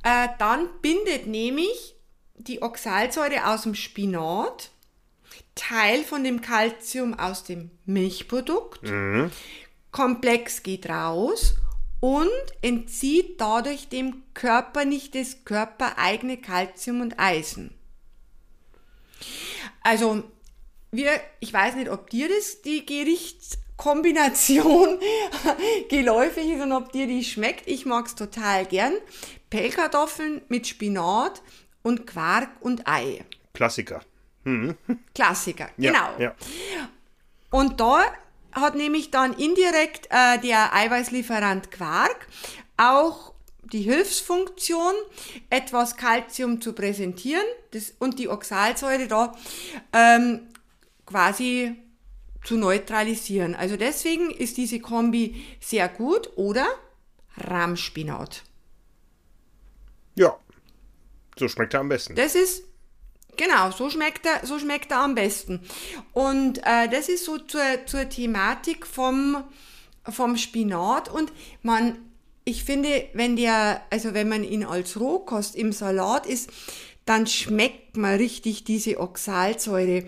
äh, 0.04 0.28
dann 0.38 0.68
bindet 0.82 1.28
nämlich 1.28 1.96
die 2.36 2.62
Oxalsäure 2.62 3.48
aus 3.48 3.64
dem 3.64 3.76
Spinat 3.76 4.72
Teil 5.56 6.04
von 6.04 6.24
dem 6.24 6.42
Kalzium 6.42 7.18
aus 7.20 7.44
dem 7.44 7.72
Milchprodukt. 7.86 8.82
Komplex 9.92 10.64
geht 10.64 10.90
raus 10.90 11.56
und 12.00 12.30
entzieht 12.62 13.42
dadurch 13.42 13.90
dem 13.90 14.24
Körper 14.34 14.86
nicht 14.86 15.16
das 15.16 15.44
körpereigene 15.44 16.38
Kalzium 16.38 17.02
und 17.02 17.20
Eisen. 17.20 17.74
Also, 19.82 20.24
wir, 20.92 21.12
ich 21.40 21.52
weiß 21.52 21.76
nicht, 21.76 21.90
ob 21.90 22.10
dir 22.10 22.30
das 22.30 22.62
die 22.62 22.86
Gerichtskombination 22.86 25.00
geläufig 25.90 26.48
ist 26.48 26.62
und 26.62 26.72
ob 26.72 26.92
dir 26.92 27.08
die 27.08 27.24
schmeckt. 27.24 27.68
Ich 27.68 27.86
mag's 27.86 28.16
total 28.16 28.66
gern. 28.66 28.94
Pellkartoffeln 29.50 30.42
mit 30.48 30.68
Spinat 30.68 31.42
und 31.82 32.08
Quark 32.08 32.50
und 32.62 32.88
Ei. 32.88 33.26
Klassiker. 33.54 34.02
Klassiker, 35.14 35.70
Ja, 35.78 35.92
genau. 35.92 36.18
Ja. 36.18 36.36
Und 37.52 37.80
da 37.80 38.02
hat 38.60 38.76
nämlich 38.76 39.12
dann 39.12 39.34
indirekt 39.34 40.08
äh, 40.10 40.40
der 40.40 40.74
Eiweißlieferant 40.74 41.72
Quark 41.72 42.28
auch 42.78 43.34
die 43.64 43.82
Hilfsfunktion, 43.82 44.94
etwas 45.50 45.96
Kalzium 45.96 46.62
zu 46.62 46.74
präsentieren 46.74 47.44
das, 47.72 47.94
und 48.00 48.18
die 48.20 48.28
Oxalsäure 48.28 49.08
da 49.08 49.36
ähm, 49.94 50.48
quasi 51.06 51.76
zu 52.44 52.58
neutralisieren. 52.58 53.54
Also 53.56 53.78
deswegen 53.78 54.32
ist 54.32 54.58
diese 54.58 54.80
Kombi 54.80 55.46
sehr 55.60 55.90
gut 55.90 56.32
oder 56.36 56.66
Rahmspinat. 57.38 58.44
ja. 60.16 60.38
So 61.38 61.48
schmeckt 61.48 61.74
er 61.74 61.80
am 61.80 61.90
besten. 61.90 62.16
Das 62.16 62.36
ist 62.36 62.66
genau, 63.40 63.72
so 63.72 63.90
schmeckt 63.90 64.26
er, 64.26 64.46
so 64.46 64.60
schmeckt 64.60 64.92
er 64.92 65.00
am 65.00 65.16
besten. 65.16 65.62
Und 66.14 66.60
äh, 66.60 66.90
das 66.90 67.10
ist 67.10 67.26
so 67.26 67.38
zur, 67.38 67.62
zur 67.86 68.08
Thematik 68.10 68.86
vom, 68.86 69.44
vom 70.04 70.38
Spinat. 70.38 71.10
Und 71.10 71.32
man, 71.64 71.98
ich 72.44 72.64
finde, 72.64 73.06
wenn 73.14 73.36
der, 73.36 73.82
also 73.90 74.14
wenn 74.14 74.28
man 74.28 74.44
ihn 74.44 74.66
als 74.66 75.00
Rohkost 75.00 75.56
im 75.56 75.72
Salat 75.72 76.26
isst, 76.26 76.50
dann 77.06 77.26
schmeckt 77.26 77.98
man 77.98 78.16
richtig 78.16 78.66
diese 78.66 79.00
Oxalsäure. 79.00 80.04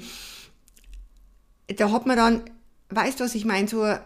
Da 1.67 1.91
hat 1.91 2.05
man 2.05 2.17
dann, 2.17 2.43
weißt 2.89 3.19
du, 3.19 3.23
was 3.23 3.33
ich 3.33 3.45
meine, 3.45 3.67
so 3.67 3.81
ein 3.83 4.01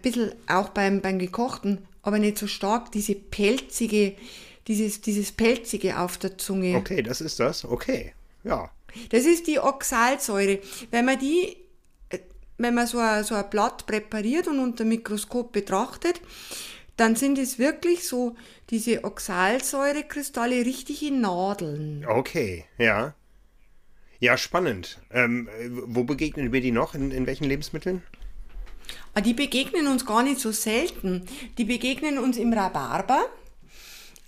bisschen 0.00 0.32
auch 0.46 0.68
beim, 0.70 1.02
beim 1.02 1.18
gekochten, 1.18 1.86
aber 2.02 2.18
nicht 2.18 2.38
so 2.38 2.46
stark, 2.46 2.92
diese 2.92 3.16
pelzige, 3.16 4.14
dieses, 4.68 5.00
dieses 5.00 5.32
pelzige 5.32 5.98
auf 5.98 6.18
der 6.18 6.38
Zunge. 6.38 6.76
Okay, 6.76 7.02
das 7.02 7.20
ist 7.20 7.40
das. 7.40 7.64
Okay. 7.64 8.12
Ja. 8.44 8.70
Das 9.10 9.24
ist 9.24 9.46
die 9.46 9.58
Oxalsäure. 9.58 10.60
Wenn 10.90 11.04
man 11.04 11.18
die, 11.18 11.56
äh, 12.10 12.18
wenn 12.58 12.74
man 12.74 12.86
so 12.86 12.98
ein, 12.98 13.24
so 13.24 13.34
ein 13.34 13.50
Blatt 13.50 13.86
präpariert 13.86 14.46
und 14.46 14.60
unter 14.60 14.84
Mikroskop 14.84 15.52
betrachtet, 15.52 16.20
dann 16.96 17.16
sind 17.16 17.38
es 17.38 17.58
wirklich 17.58 18.06
so 18.06 18.36
diese 18.70 19.04
Oxalsäurekristalle 19.04 20.64
richtige 20.64 21.12
Nadeln. 21.12 22.06
Okay, 22.06 22.64
ja. 22.78 23.14
Ja, 24.20 24.36
spannend. 24.36 25.00
Ähm, 25.10 25.48
äh, 25.48 25.68
wo 25.70 26.04
begegnen 26.04 26.52
wir 26.52 26.60
die 26.60 26.70
noch? 26.70 26.94
In, 26.94 27.10
in 27.10 27.26
welchen 27.26 27.44
Lebensmitteln? 27.44 28.02
Aber 29.12 29.22
die 29.22 29.34
begegnen 29.34 29.86
uns 29.86 30.06
gar 30.06 30.22
nicht 30.22 30.40
so 30.40 30.52
selten. 30.52 31.26
Die 31.58 31.64
begegnen 31.64 32.18
uns 32.18 32.36
im 32.36 32.52
Rhabarber. 32.52 33.26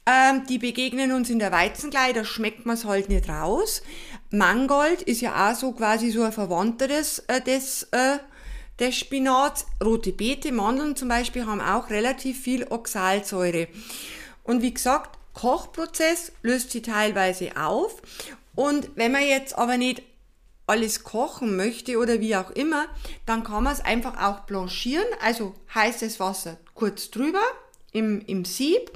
Ähm, 0.09 0.47
die 0.47 0.59
begegnen 0.59 1.11
uns 1.11 1.31
in 1.31 1.41
der 1.41 1.51
Weizenglei, 1.51 2.13
schmeckt 2.23 2.65
man 2.65 2.77
es 2.77 2.85
halt 2.85 3.09
nicht 3.09 3.29
raus. 3.29 3.83
Mangold 4.31 5.03
ist 5.03 5.21
ja 5.21 5.51
auch 5.51 5.57
so 5.57 5.73
quasi 5.73 6.13
so 6.13 6.23
ein 6.23 6.31
Verwandter 6.31 6.87
des, 6.87 7.19
äh, 7.27 7.41
des, 7.41 7.85
äh, 7.91 8.19
des 8.79 8.97
Spinats. 8.97 9.67
Rote 9.83 10.13
Beete, 10.13 10.53
Mandeln 10.53 10.95
zum 10.95 11.09
Beispiel 11.09 11.45
haben 11.45 11.61
auch 11.61 11.91
relativ 11.91 12.41
viel 12.41 12.69
Oxalsäure. 12.71 13.67
Und 14.45 14.63
wie 14.63 14.73
gesagt, 14.73 15.19
Kochprozess 15.35 16.31
löst 16.43 16.71
sie 16.71 16.83
teilweise 16.83 17.57
auf. 17.57 18.01
Und 18.55 18.91
wenn 18.95 19.11
man 19.11 19.27
jetzt 19.27 19.59
aber 19.59 19.77
nicht 19.77 20.03
alles 20.69 21.03
kochen 21.03 21.57
möchte 21.57 21.99
oder 21.99 22.21
wie 22.21 22.37
auch 22.37 22.51
immer, 22.53 22.87
dann 23.27 23.43
kann 23.43 23.65
man 23.65 23.73
es 23.73 23.85
einfach 23.85 24.21
auch 24.23 24.41
blanchieren, 24.47 25.07
also 25.21 25.55
heißes 25.75 26.21
Wasser 26.21 26.59
kurz 26.75 27.11
drüber 27.11 27.43
im, 27.97 28.21
im 28.27 28.45
Sieb 28.45 28.91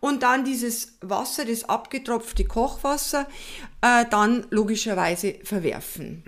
und 0.00 0.22
dann 0.22 0.44
dieses 0.44 0.98
Wasser, 1.00 1.44
das 1.44 1.64
abgetropfte 1.64 2.44
Kochwasser, 2.44 3.28
äh, 3.80 4.04
dann 4.10 4.46
logischerweise 4.50 5.36
verwerfen. 5.44 6.22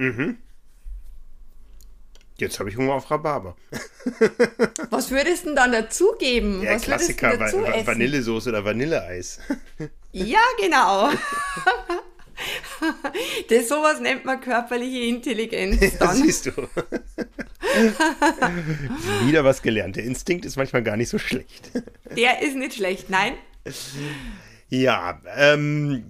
Jetzt 2.36 2.58
habe 2.58 2.68
ich 2.68 2.76
Hunger 2.76 2.94
auf 2.94 3.10
Rhabarber. 3.10 3.56
Was 4.90 5.10
würdest 5.10 5.44
du 5.44 5.48
denn 5.48 5.56
dann 5.56 5.72
dazugeben? 5.72 6.62
Ja, 6.62 6.74
Was 6.74 6.82
Klassiker, 6.82 7.36
dazu 7.36 7.62
Va? 7.62 7.86
Vanillesoße 7.86 8.50
oder 8.50 8.64
Vanilleeis. 8.64 9.38
Ja, 10.12 10.40
genau. 10.60 11.10
das 13.48 13.68
sowas 13.68 14.00
nennt 14.00 14.24
man 14.24 14.40
körperliche 14.40 15.06
Intelligenz 15.06 15.98
dann. 15.98 16.16
siehst 16.16 16.46
du. 16.46 16.52
Wieder 19.26 19.44
was 19.44 19.62
gelernt. 19.62 19.96
Der 19.96 20.04
Instinkt 20.04 20.44
ist 20.44 20.56
manchmal 20.56 20.82
gar 20.82 20.96
nicht 20.96 21.08
so 21.08 21.18
schlecht. 21.18 21.70
Der 22.16 22.42
ist 22.42 22.56
nicht 22.56 22.74
schlecht, 22.74 23.10
nein. 23.10 23.34
Ja, 24.68 25.20
ähm, 25.36 26.04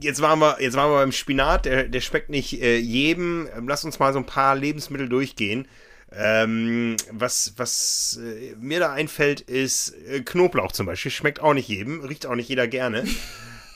jetzt 0.00 0.20
waren 0.20 0.38
wir, 0.38 0.56
jetzt 0.60 0.76
waren 0.76 0.90
wir 0.90 0.98
beim 0.98 1.12
Spinat. 1.12 1.64
Der, 1.66 1.84
der 1.84 2.00
schmeckt 2.00 2.30
nicht 2.30 2.60
äh, 2.60 2.76
jedem. 2.78 3.48
Lass 3.66 3.84
uns 3.84 3.98
mal 3.98 4.12
so 4.12 4.18
ein 4.18 4.26
paar 4.26 4.56
Lebensmittel 4.56 5.08
durchgehen. 5.08 5.68
Ähm, 6.12 6.96
was 7.10 7.54
was 7.56 8.20
äh, 8.22 8.54
mir 8.60 8.80
da 8.80 8.92
einfällt, 8.92 9.40
ist 9.40 9.94
äh, 10.08 10.20
Knoblauch 10.20 10.72
zum 10.72 10.86
Beispiel. 10.86 11.10
Schmeckt 11.10 11.40
auch 11.40 11.52
nicht 11.52 11.68
jedem, 11.68 12.00
riecht 12.00 12.26
auch 12.26 12.36
nicht 12.36 12.48
jeder 12.48 12.66
gerne. 12.68 13.04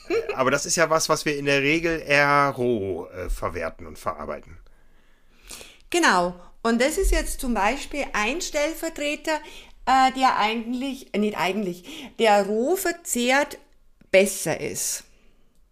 Äh, 0.09 0.33
Aber 0.33 0.49
das 0.51 0.65
ist 0.65 0.75
ja 0.75 0.89
was, 0.89 1.07
was 1.09 1.25
wir 1.25 1.37
in 1.37 1.45
der 1.45 1.61
Regel 1.61 2.01
eher 2.05 2.53
roh 2.57 3.05
äh, 3.07 3.29
verwerten 3.29 3.85
und 3.85 3.99
verarbeiten. 3.99 4.57
Genau. 5.91 6.33
Und 6.63 6.81
das 6.81 6.97
ist 6.97 7.11
jetzt 7.11 7.39
zum 7.39 7.53
Beispiel 7.53 8.05
ein 8.13 8.41
Stellvertreter, 8.41 9.39
äh, 9.85 10.11
der 10.13 10.37
eigentlich, 10.37 11.13
äh, 11.13 11.19
nicht 11.19 11.37
eigentlich, 11.37 11.83
der 12.17 12.45
roh 12.45 12.75
verzehrt 12.75 13.57
besser 14.09 14.59
ist. 14.59 15.03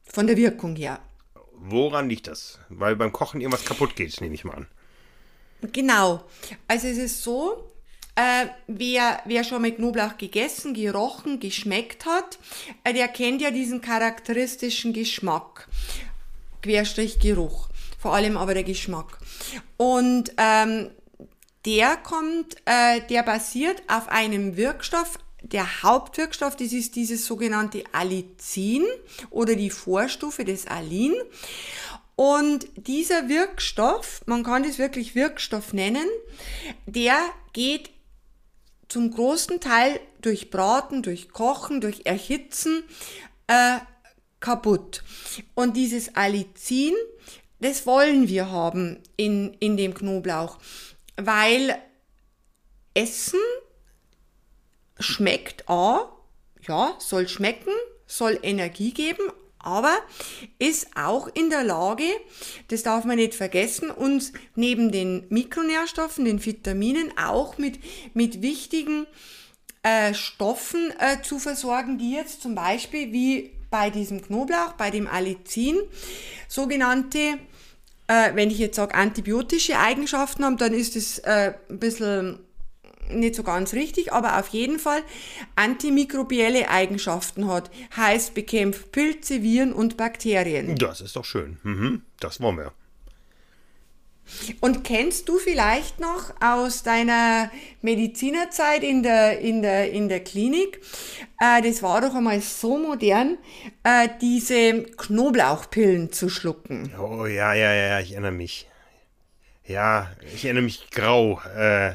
Von 0.04 0.28
der 0.28 0.38
Wirkung 0.38 0.76
her. 0.76 1.00
Woran 1.54 2.10
liegt 2.10 2.28
das? 2.28 2.60
Weil 2.70 2.96
beim 2.96 3.12
Kochen 3.12 3.42
irgendwas 3.42 3.66
kaputt 3.66 3.96
geht, 3.96 4.22
nehme 4.22 4.36
ich 4.36 4.44
mal 4.44 4.56
an. 4.56 4.68
Genau. 5.62 6.24
Also 6.68 6.88
es 6.88 6.98
ist 6.98 7.24
so, 7.24 7.70
äh, 8.16 8.48
wer, 8.68 9.22
wer 9.26 9.44
schon 9.44 9.62
mit 9.62 9.76
Knoblauch 9.76 10.18
gegessen, 10.18 10.74
gerochen, 10.74 11.40
geschmeckt 11.40 12.06
hat, 12.06 12.40
äh, 12.84 12.94
der 12.94 13.08
kennt 13.10 13.42
ja 13.42 13.52
diesen 13.52 13.82
charakteristischen 13.82 14.94
Geschmack. 14.94 15.68
Querstrich 16.62 17.20
Geruch. 17.20 17.69
Vor 18.00 18.16
allem 18.16 18.38
aber 18.38 18.54
der 18.54 18.64
Geschmack. 18.64 19.20
Und 19.78 20.32
ähm, 20.38 20.90
der 21.66 21.98
kommt, 21.98 22.56
äh, 22.66 23.02
der 23.10 23.24
basiert 23.24 23.84
auf 23.88 24.08
einem 24.08 24.56
Wirkstoff, 24.56 25.20
der 25.42 25.84
Hauptwirkstoff, 25.84 26.56
das 26.56 26.74
ist 26.74 26.96
dieses 26.96 27.26
sogenannte 27.26 27.84
Allicin 27.92 28.86
oder 29.30 29.56
die 29.56 29.70
Vorstufe 29.70 30.46
des 30.46 30.68
Alin. 30.68 31.14
Und 32.16 32.68
dieser 32.76 33.30
Wirkstoff, 33.30 34.22
man 34.26 34.44
kann 34.44 34.64
das 34.64 34.78
wirklich 34.78 35.16
Wirkstoff 35.16 35.74
nennen, 35.74 36.08
der 36.86 37.18
geht 37.54 37.92
zum 38.90 39.12
großen 39.12 39.60
Teil 39.60 40.00
durch 40.22 40.50
Braten, 40.50 41.04
durch 41.04 41.32
Kochen, 41.32 41.80
durch 41.80 42.02
Erhitzen 42.06 42.84
äh, 43.48 43.78
kaputt. 44.40 45.04
Und 45.56 45.78
dieses 45.78 46.16
Allicin, 46.16 46.94
das 47.60 47.86
wollen 47.86 48.28
wir 48.28 48.52
haben 48.52 49.00
in, 49.18 49.54
in 49.60 49.78
dem 49.78 49.94
Knoblauch, 49.94 50.58
weil 51.18 51.78
Essen 52.94 53.40
schmeckt 55.00 55.70
A, 55.70 56.12
ja, 56.68 56.96
soll 57.00 57.28
schmecken, 57.28 57.74
soll 58.06 58.40
Energie 58.44 58.92
geben, 58.92 59.24
aber 59.60 59.98
ist 60.58 60.88
auch 60.96 61.28
in 61.34 61.50
der 61.50 61.64
Lage, 61.64 62.06
das 62.70 62.84
darf 62.84 63.04
man 63.04 63.18
nicht 63.18 63.36
vergessen, 63.36 63.92
uns 63.92 64.32
neben 64.56 64.92
den 64.92 65.26
Mikronährstoffen, 65.30 66.26
den 66.26 66.44
Vitaminen 66.44 67.18
auch 67.18 67.58
mit, 67.58 67.80
mit 68.14 68.42
wichtigen 68.42 69.06
äh, 69.84 70.14
Stoffen 70.14 70.94
äh, 71.00 71.22
zu 71.22 71.40
versorgen, 71.40 71.98
die 71.98 72.14
jetzt 72.14 72.42
zum 72.42 72.56
Beispiel 72.56 73.12
wie 73.12 73.52
bei 73.70 73.90
diesem 73.90 74.22
Knoblauch, 74.22 74.74
bei 74.74 74.92
dem 74.92 75.08
Allicin, 75.08 75.78
sogenannte, 76.48 77.40
äh, 78.10 78.36
wenn 78.36 78.50
ich 78.50 78.58
jetzt 78.58 78.76
sage 78.76 78.96
antibiotische 78.96 79.78
Eigenschaften 79.78 80.44
haben, 80.44 80.58
dann 80.58 80.74
ist 80.74 80.96
es 80.96 81.20
äh, 81.20 81.54
ein 81.70 81.80
bisschen 81.80 82.40
nicht 83.12 83.36
so 83.36 83.44
ganz 83.44 83.74
richtig, 83.74 84.14
aber 84.14 84.38
auf 84.38 84.50
jeden 84.50 84.80
Fall 84.80 85.02
antimikrobielle 85.56 86.70
Eigenschaften 86.70 87.48
hat. 87.48 87.72
Heißt, 87.96 88.34
bekämpft 88.34 88.92
Pilze, 88.92 89.42
Viren 89.42 89.74
und 89.74 89.96
Bakterien. 89.98 90.76
Das 90.76 91.02
ist 91.02 91.16
doch 91.16 91.26
schön. 91.26 91.58
Mhm, 91.64 92.02
das 92.20 92.42
wollen 92.42 92.58
wir. 92.58 92.74
Und 94.62 94.84
kennst 94.84 95.28
du 95.30 95.38
vielleicht 95.38 96.00
noch 96.00 96.34
aus 96.42 96.84
deiner 96.84 97.50
Medizinerzeit 97.82 98.84
in 98.84 99.04
der, 99.04 99.40
in 99.40 99.62
der, 99.62 99.92
in 99.92 100.10
der 100.10 100.20
Klinik, 100.22 100.80
äh, 101.40 101.62
das 101.62 101.82
war 101.82 102.02
doch 102.02 102.14
einmal 102.16 102.42
so 102.42 102.78
modern, 102.78 103.38
äh, 103.84 104.08
diese 104.22 104.84
Knoblauchpillen 104.84 106.12
zu 106.12 106.30
schlucken. 106.30 106.94
Oh 107.00 107.26
ja, 107.26 107.54
ja, 107.54 107.74
ja, 107.74 108.00
ich 108.00 108.12
erinnere 108.14 108.32
mich. 108.32 108.68
Ja, 109.66 110.10
ich 110.34 110.46
erinnere 110.46 110.64
mich 110.64 110.90
grau. 110.92 111.42
Äh, 111.56 111.94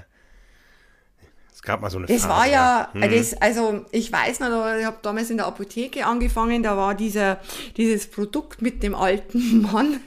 es 1.53 1.62
gab 1.62 1.81
mal 1.81 1.91
so 1.91 1.99
eine 1.99 2.07
Das 2.07 2.23
Phase, 2.23 2.29
war 2.29 2.47
ja, 2.47 2.88
Hm. 2.93 3.00
das, 3.11 3.35
also 3.41 3.85
ich 3.91 4.12
weiß 4.12 4.41
noch, 4.41 4.76
ich 4.79 4.85
habe 4.85 4.99
damals 5.03 5.31
in 5.31 5.38
der 5.38 5.47
Apotheke 5.47 6.05
angefangen, 6.07 6.62
da 6.62 6.76
war 6.76 6.95
dieser, 6.95 7.41
dieses 7.76 8.09
Produkt 8.11 8.62
mit 8.62 8.83
dem 8.83 8.95
alten 8.95 9.62
Mann. 9.73 10.00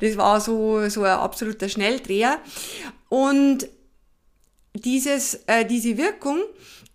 Das 0.00 0.16
war 0.16 0.40
so, 0.40 0.88
so 0.88 1.02
ein 1.02 1.12
absoluter 1.12 1.68
Schnelldreher. 1.68 2.38
Und 3.08 3.68
dieses, 4.74 5.34
äh, 5.46 5.64
diese 5.64 5.96
Wirkung 5.98 6.38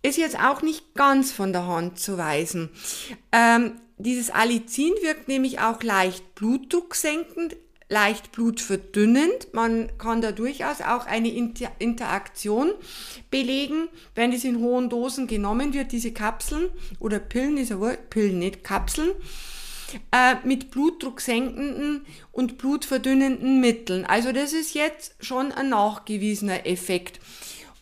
ist 0.02 0.18
jetzt 0.18 0.38
auch 0.38 0.62
nicht 0.62 0.94
ganz 0.94 1.32
von 1.32 1.52
der 1.52 1.66
Hand 1.66 1.98
zu 1.98 2.18
weisen. 2.18 2.70
Ähm, 3.32 3.72
dieses 3.98 4.30
Allicin 4.30 4.92
wirkt 5.02 5.28
nämlich 5.28 5.60
auch 5.60 5.82
leicht 5.82 6.34
blutdrucksenkend, 6.34 7.56
leicht 7.88 8.32
blutverdünnend. 8.32 9.52
Man 9.52 9.96
kann 9.98 10.20
da 10.20 10.32
durchaus 10.32 10.80
auch 10.80 11.06
eine 11.06 11.32
Inter 11.32 11.70
Interaktion 11.78 12.72
belegen, 13.30 13.88
wenn 14.14 14.32
es 14.32 14.44
in 14.44 14.60
hohen 14.60 14.90
Dosen 14.90 15.26
genommen 15.26 15.72
wird, 15.72 15.92
diese 15.92 16.12
Kapseln 16.12 16.68
oder 16.98 17.18
Pillen, 17.18 17.56
ist 17.56 17.70
ja 17.70 17.80
wohl, 17.80 17.96
Pillen 18.10 18.38
nicht, 18.38 18.64
Kapseln 18.64 19.12
äh, 20.12 20.34
mit 20.44 20.70
blutdrucksenkenden 20.70 22.04
und 22.32 22.58
blutverdünnenden 22.58 23.60
Mitteln. 23.60 24.04
Also 24.04 24.32
das 24.32 24.52
ist 24.52 24.74
jetzt 24.74 25.14
schon 25.20 25.52
ein 25.52 25.70
nachgewiesener 25.70 26.66
Effekt. 26.66 27.20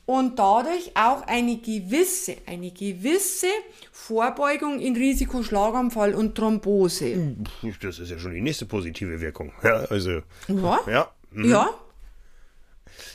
Und 0.07 0.39
dadurch 0.39 0.91
auch 0.95 1.23
eine 1.27 1.57
gewisse, 1.57 2.37
eine 2.47 2.71
gewisse 2.71 3.47
Vorbeugung 3.91 4.79
in 4.79 4.97
Risikoschlaganfall 4.97 6.15
und 6.15 6.35
Thrombose. 6.35 7.37
Das 7.81 7.99
ist 7.99 8.11
ja 8.11 8.19
schon 8.19 8.35
die 8.35 8.43
nächste 8.43 8.67
positive 8.67 9.21
Wirkung. 9.21 9.53
Ja, 9.63 9.77
also. 9.87 10.21
Ja, 10.49 10.81
Ja. 10.87 11.11
mhm. 11.31 11.51
ja, 11.51 11.71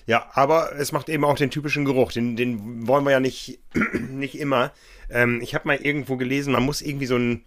Ja, 0.08 0.30
aber 0.34 0.76
es 0.80 0.92
macht 0.92 1.10
eben 1.10 1.26
auch 1.26 1.36
den 1.36 1.52
typischen 1.52 1.86
Geruch. 1.86 2.12
Den, 2.12 2.36
den 2.36 2.88
wollen 2.88 3.04
wir 3.04 3.12
ja 3.12 3.20
nicht, 3.20 3.60
nicht 4.10 4.40
immer. 4.40 4.72
Ähm, 5.12 5.42
ich 5.42 5.54
habe 5.54 5.68
mal 5.68 5.78
irgendwo 5.78 6.18
gelesen, 6.18 6.54
man 6.54 6.64
muss 6.64 6.82
irgendwie 6.82 7.06
so 7.06 7.16
einen 7.16 7.44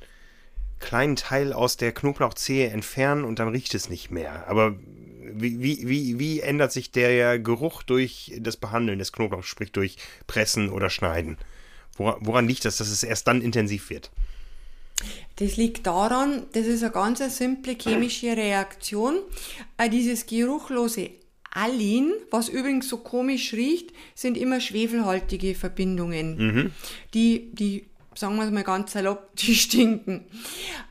kleinen 0.83 1.17
Teil 1.17 1.55
aus 1.55 1.79
der 1.79 1.93
Knoblauchzehe 1.93 2.69
entfernen 2.69 3.25
und 3.25 3.39
dann 3.39 3.49
riecht 3.49 3.75
es 3.75 3.89
nicht 3.89 4.11
mehr. 4.11 4.47
Aber 4.49 4.77
wie, 5.35 5.63
wie, 5.63 5.89
wie, 5.89 6.19
wie 6.19 6.41
ändert 6.41 6.73
sich 6.73 6.91
der 6.91 7.39
Geruch 7.39 7.83
durch 7.83 8.33
das 8.39 8.59
Behandeln 8.59 8.99
des 8.99 9.13
Knoblauchs, 9.13 9.47
sprich 9.47 9.73
durch 9.73 9.97
Pressen 10.27 10.69
oder 10.69 10.91
Schneiden? 10.91 11.39
Wora- 11.97 12.19
Woran 12.21 12.47
liegt 12.47 12.67
das, 12.67 12.77
dass 12.77 12.89
es 12.89 13.03
erst 13.03 13.27
dann 13.29 13.41
intensiv 13.41 13.89
wird? 13.89 14.11
Das 15.37 15.57
liegt 15.57 15.87
daran, 15.87 16.45
das 16.53 16.67
ist 16.67 16.83
eine 16.83 16.93
ganz 16.93 17.21
simple 17.39 17.75
chemische 17.81 18.37
Reaktion. 18.37 19.17
Äh, 19.79 19.89
Dieses 19.89 20.27
geruchlose 20.27 21.11
Alin, 21.55 22.13
was 22.31 22.49
übrigens 22.49 22.89
so 22.89 22.99
komisch 22.99 23.53
riecht, 23.53 23.91
sind 24.15 24.37
immer 24.39 24.61
schwefelhaltige 24.61 25.55
Verbindungen, 25.55 26.73
die, 27.13 27.51
die, 27.53 27.87
sagen 28.15 28.37
wir 28.37 28.45
es 28.45 28.51
mal 28.51 28.65
ganz 28.65 28.93
salopp, 28.93 29.31
die 29.37 29.55
stinken. 29.55 30.25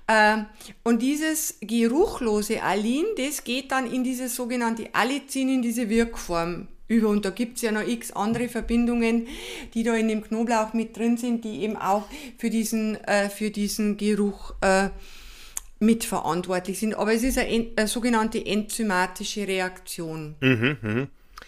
Ähm, 0.07 0.45
Und 0.83 1.01
dieses 1.01 1.57
geruchlose 1.61 2.61
Alin, 2.63 3.05
das 3.17 3.43
geht 3.43 3.71
dann 3.71 3.91
in 3.91 4.03
diese 4.03 4.27
sogenannte 4.29 4.89
Allicin, 4.93 5.49
in 5.49 5.61
diese 5.61 5.89
Wirkform 5.89 6.67
über. 6.87 7.07
Und 7.09 7.23
da 7.23 7.29
gibt's 7.29 7.61
ja 7.61 7.71
noch 7.71 7.87
x 7.87 8.11
andere 8.11 8.49
Verbindungen, 8.49 9.27
die 9.73 9.83
da 9.83 9.95
in 9.95 10.07
dem 10.09 10.21
Knoblauch 10.21 10.73
mit 10.73 10.97
drin 10.97 11.15
sind, 11.17 11.45
die 11.45 11.61
eben 11.63 11.77
auch 11.77 12.03
für 12.37 12.49
diesen, 12.49 12.95
äh, 13.05 13.29
für 13.29 13.49
diesen 13.51 13.95
Geruch 13.97 14.53
äh, 14.61 14.89
mitverantwortlich 15.79 16.79
sind. 16.79 16.95
Aber 16.95 17.13
es 17.13 17.23
ist 17.23 17.37
eine, 17.37 17.49
en- 17.49 17.67
eine 17.75 17.87
sogenannte 17.87 18.45
enzymatische 18.45 19.47
Reaktion. 19.47 20.35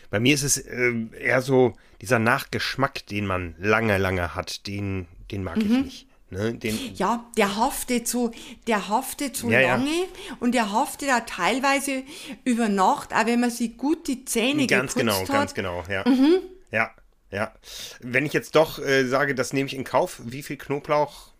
Bei 0.09 0.19
mir 0.19 0.33
ist 0.33 0.43
es 0.43 0.57
äh, 0.57 0.93
eher 1.19 1.41
so 1.41 1.73
dieser 2.01 2.19
Nachgeschmack, 2.19 3.05
den 3.07 3.25
man 3.25 3.55
lange, 3.59 3.97
lange 3.97 4.36
hat, 4.36 4.67
den, 4.67 5.07
den 5.34 5.43
mag 5.43 5.58
ich 5.58 5.65
nicht. 5.65 6.08
Ne? 6.30 6.54
Den, 6.56 6.78
Ja, 6.96 7.26
der 7.38 7.56
haftet 7.58 8.08
so, 8.08 8.32
der 8.67 8.88
haftet 8.88 9.36
so 9.38 9.50
Ja, 9.50 9.60
ja. 9.60 9.76
lange 9.76 10.06
und 10.39 10.54
der 10.54 10.72
haftet 10.72 11.10
auch 11.12 11.26
teilweise 11.28 12.04
über 12.43 12.69
Nacht, 12.69 13.13
auch 13.13 13.26
wenn 13.26 13.39
man 13.39 13.52
sich 13.52 13.78
gut 13.78 14.08
die 14.08 14.26
Zähne 14.26 14.65
Ganz 14.67 14.93
geputzt 14.93 14.98
genau, 14.98 15.19
hat. 15.22 15.28
ganz 15.28 15.54
genau, 15.54 15.84
ja. 15.89 16.08
Mhm. 16.08 16.36
Ja, 16.72 16.91
ja. 17.32 17.54
Wenn 18.02 18.26
ich 18.26 18.34
jetzt 18.34 18.56
doch 18.56 18.80
äh, 18.80 19.06
sage, 19.08 19.36
das 19.36 19.54
nehme 19.54 19.67
ich 19.67 19.76
in 19.76 19.84
Kauf, 19.84 20.22
wie 20.26 20.41
viel 20.43 20.58
Knoblauch 20.58 21.34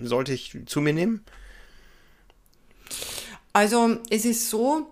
sollte 0.00 0.32
ich 0.32 0.56
zu 0.66 0.80
mir 0.80 0.92
nehmen? 0.94 1.24
Also 3.52 3.98
es 4.10 4.24
ist 4.24 4.48
so, 4.48 4.86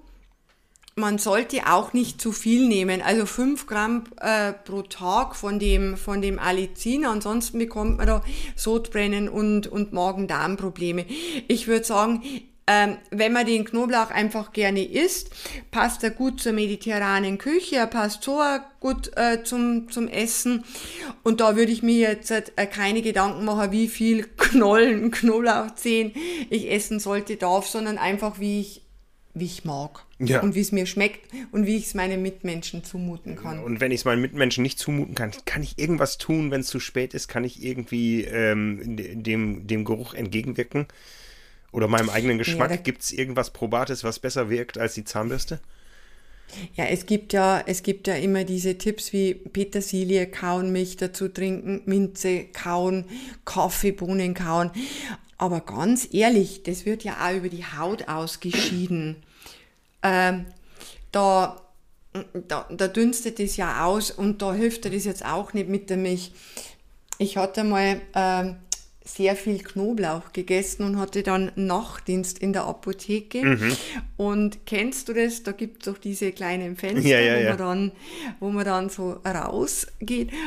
man 0.98 1.18
sollte 1.18 1.66
auch 1.66 1.92
nicht 1.92 2.20
zu 2.20 2.32
viel 2.32 2.66
nehmen. 2.68 3.00
Also 3.00 3.24
5 3.24 3.66
Gramm 3.66 4.04
äh, 4.20 4.52
pro 4.52 4.82
Tag 4.82 5.36
von 5.36 5.58
dem, 5.58 5.96
von 5.96 6.20
dem 6.20 6.38
Allicin. 6.38 7.06
Ansonsten 7.06 7.58
bekommt 7.58 7.98
man 7.98 8.06
da 8.06 8.22
Sodbrennen 8.56 9.28
und, 9.28 9.66
und 9.66 9.92
Magen-Darm-Probleme. 9.92 11.06
Ich 11.46 11.68
würde 11.68 11.84
sagen, 11.84 12.22
ähm, 12.70 12.98
wenn 13.10 13.32
man 13.32 13.46
den 13.46 13.64
Knoblauch 13.64 14.10
einfach 14.10 14.52
gerne 14.52 14.84
isst, 14.84 15.30
passt 15.70 16.04
er 16.04 16.10
gut 16.10 16.42
zur 16.42 16.52
mediterranen 16.52 17.38
Küche, 17.38 17.76
er 17.76 17.86
passt 17.86 18.22
so 18.22 18.42
gut 18.78 19.10
äh, 19.16 19.42
zum, 19.42 19.90
zum 19.90 20.06
Essen. 20.06 20.64
Und 21.22 21.40
da 21.40 21.56
würde 21.56 21.72
ich 21.72 21.82
mir 21.82 21.96
jetzt 21.96 22.30
äh, 22.30 22.66
keine 22.66 23.00
Gedanken 23.00 23.46
machen, 23.46 23.72
wie 23.72 23.88
viel 23.88 24.24
Knollen, 24.36 25.10
Knoblauchzehen 25.12 26.12
ich 26.50 26.70
essen 26.70 27.00
sollte, 27.00 27.36
darf, 27.36 27.66
sondern 27.66 27.96
einfach 27.96 28.38
wie 28.38 28.60
ich, 28.60 28.82
wie 29.40 29.44
ich 29.46 29.64
mag. 29.64 30.04
Ja. 30.18 30.40
Und 30.40 30.54
wie 30.54 30.60
es 30.60 30.72
mir 30.72 30.86
schmeckt 30.86 31.20
und 31.52 31.66
wie 31.66 31.76
ich 31.76 31.86
es 31.86 31.94
meinen 31.94 32.22
Mitmenschen 32.22 32.82
zumuten 32.84 33.36
kann. 33.36 33.62
Und 33.62 33.80
wenn 33.80 33.92
ich 33.92 34.00
es 34.00 34.04
meinen 34.04 34.20
Mitmenschen 34.22 34.62
nicht 34.62 34.78
zumuten 34.78 35.14
kann, 35.14 35.32
kann 35.44 35.62
ich 35.62 35.78
irgendwas 35.78 36.18
tun, 36.18 36.50
wenn 36.50 36.60
es 36.62 36.66
zu 36.68 36.80
spät 36.80 37.14
ist? 37.14 37.28
Kann 37.28 37.44
ich 37.44 37.62
irgendwie 37.62 38.24
ähm, 38.24 38.96
de- 38.96 39.14
dem, 39.14 39.66
dem 39.66 39.84
Geruch 39.84 40.14
entgegenwirken? 40.14 40.86
Oder 41.70 41.86
meinem 41.86 42.08
eigenen 42.10 42.38
Geschmack? 42.38 42.70
da- 42.70 42.76
Gibt 42.76 43.02
es 43.02 43.12
irgendwas 43.12 43.50
Probates, 43.52 44.02
was 44.02 44.18
besser 44.18 44.48
wirkt 44.50 44.78
als 44.78 44.94
die 44.94 45.04
Zahnbürste? 45.04 45.60
Ja, 46.74 46.84
es 46.84 47.06
gibt 47.06 47.32
ja, 47.32 47.62
es 47.66 47.82
gibt 47.82 48.06
ja 48.06 48.14
immer 48.14 48.44
diese 48.44 48.78
Tipps 48.78 49.12
wie 49.12 49.34
Petersilie 49.34 50.26
kauen, 50.26 50.72
Milch 50.72 50.96
dazu 50.96 51.28
trinken, 51.28 51.82
Minze 51.84 52.44
kauen, 52.44 53.04
Kaffeebohnen 53.44 54.34
kauen. 54.34 54.70
Aber 55.36 55.60
ganz 55.60 56.08
ehrlich, 56.12 56.62
das 56.64 56.84
wird 56.84 57.04
ja 57.04 57.16
auch 57.24 57.36
über 57.36 57.48
die 57.48 57.64
Haut 57.64 58.08
ausgeschieden. 58.08 59.16
Ähm, 60.02 60.46
da, 61.12 61.60
da, 62.48 62.66
da 62.70 62.88
dünstet 62.88 63.38
es 63.40 63.56
ja 63.56 63.84
aus 63.84 64.10
und 64.10 64.42
da 64.42 64.52
hilft 64.52 64.84
dir 64.84 64.90
das 64.90 65.04
jetzt 65.04 65.24
auch 65.24 65.52
nicht 65.52 65.68
mit 65.68 65.90
der 65.90 65.96
Milch. 65.96 66.32
Ich 67.18 67.36
hatte 67.36 67.64
mal 67.64 68.00
ähm, 68.14 68.56
sehr 69.08 69.36
viel 69.36 69.62
Knoblauch 69.62 70.32
gegessen 70.32 70.84
und 70.84 70.98
hatte 70.98 71.22
dann 71.22 71.50
Nachtdienst 71.56 72.38
in 72.38 72.52
der 72.52 72.64
Apotheke. 72.64 73.44
Mhm. 73.44 73.76
Und 74.16 74.66
kennst 74.66 75.08
du 75.08 75.14
das? 75.14 75.42
Da 75.42 75.52
gibt 75.52 75.82
es 75.82 75.92
doch 75.92 75.98
diese 75.98 76.30
kleinen 76.32 76.76
Fenster, 76.76 77.08
Ja, 77.08 77.20
ja, 77.20 77.34
wo, 77.34 77.40
ja. 77.40 77.48
Man 77.50 77.58
dann, 77.58 77.92
wo 78.40 78.50
man 78.50 78.64
dann 78.64 78.90
so 78.90 79.20
rausgeht. 79.24 80.30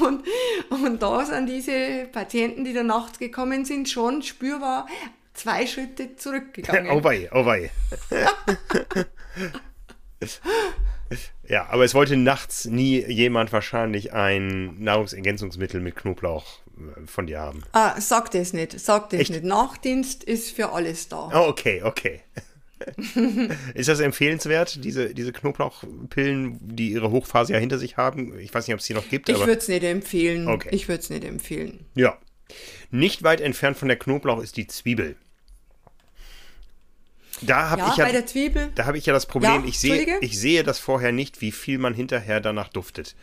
Und, 0.00 0.24
und 0.68 1.02
da 1.02 1.24
sind 1.24 1.46
diese 1.46 2.06
Patienten, 2.12 2.64
die 2.64 2.72
da 2.72 2.82
nachts 2.82 3.18
gekommen 3.18 3.64
sind, 3.64 3.88
schon 3.88 4.22
spürbar 4.22 4.86
zwei 5.34 5.66
Schritte 5.66 6.16
zurückgegangen. 6.16 6.90
Oh 6.96 7.02
wei, 7.02 7.28
oh 7.32 7.46
wei. 7.46 7.70
ja, 11.48 11.66
aber 11.68 11.84
es 11.84 11.94
wollte 11.94 12.16
nachts 12.16 12.64
nie 12.64 13.04
jemand 13.06 13.52
wahrscheinlich 13.52 14.12
ein 14.12 14.82
Nahrungsergänzungsmittel 14.82 15.80
mit 15.80 15.96
Knoblauch 15.96 16.60
äh, 16.76 17.06
von 17.06 17.26
dir 17.26 17.40
haben. 17.40 17.62
Ah, 17.72 18.00
sag 18.00 18.30
das 18.32 18.52
nicht, 18.52 18.78
sag 18.78 19.10
das 19.10 19.20
Echt? 19.20 19.30
nicht. 19.30 19.44
Nachtdienst 19.44 20.24
ist 20.24 20.50
für 20.50 20.72
alles 20.72 21.08
da. 21.08 21.30
Oh, 21.34 21.48
okay, 21.48 21.82
okay. 21.82 22.20
Ist 23.74 23.88
das 23.88 24.00
empfehlenswert, 24.00 24.84
diese, 24.84 25.14
diese 25.14 25.32
Knoblauchpillen, 25.32 26.58
die 26.60 26.92
ihre 26.92 27.10
Hochphase 27.10 27.54
ja 27.54 27.58
hinter 27.58 27.78
sich 27.78 27.96
haben? 27.96 28.38
Ich 28.38 28.52
weiß 28.52 28.66
nicht, 28.66 28.74
ob 28.74 28.80
es 28.80 28.86
die 28.86 28.92
noch 28.92 29.08
gibt, 29.08 29.30
Ich 29.30 29.38
würde 29.38 29.52
es 29.52 29.68
nicht 29.68 29.82
empfehlen. 29.82 30.46
Okay. 30.46 30.68
Ich 30.72 30.86
würde 30.86 31.00
es 31.00 31.08
nicht 31.10 31.24
empfehlen. 31.24 31.86
ja. 31.94 32.18
Nicht 32.92 33.24
weit 33.24 33.40
entfernt 33.40 33.76
von 33.76 33.88
der 33.88 33.98
Knoblauch 33.98 34.40
ist 34.40 34.56
die 34.56 34.68
Zwiebel. 34.68 35.16
Da 37.42 37.70
habe 37.70 37.82
Ja, 37.82 37.88
ich 37.90 37.96
ja 37.96 38.04
bei 38.04 38.12
der 38.12 38.26
Zwiebel. 38.26 38.68
Da 38.74 38.86
habe 38.86 38.98
ich 38.98 39.06
ja 39.06 39.12
das 39.12 39.26
Problem, 39.26 39.62
Ja, 39.62 39.68
ich, 39.68 39.78
sehe, 39.78 40.18
ich 40.20 40.38
sehe 40.38 40.64
das 40.64 40.78
vorher 40.78 41.12
nicht, 41.12 41.40
wie 41.40 41.52
viel 41.52 41.78
man 41.78 41.94
hinterher 41.94 42.40
danach 42.40 42.68
duftet. 42.68 43.14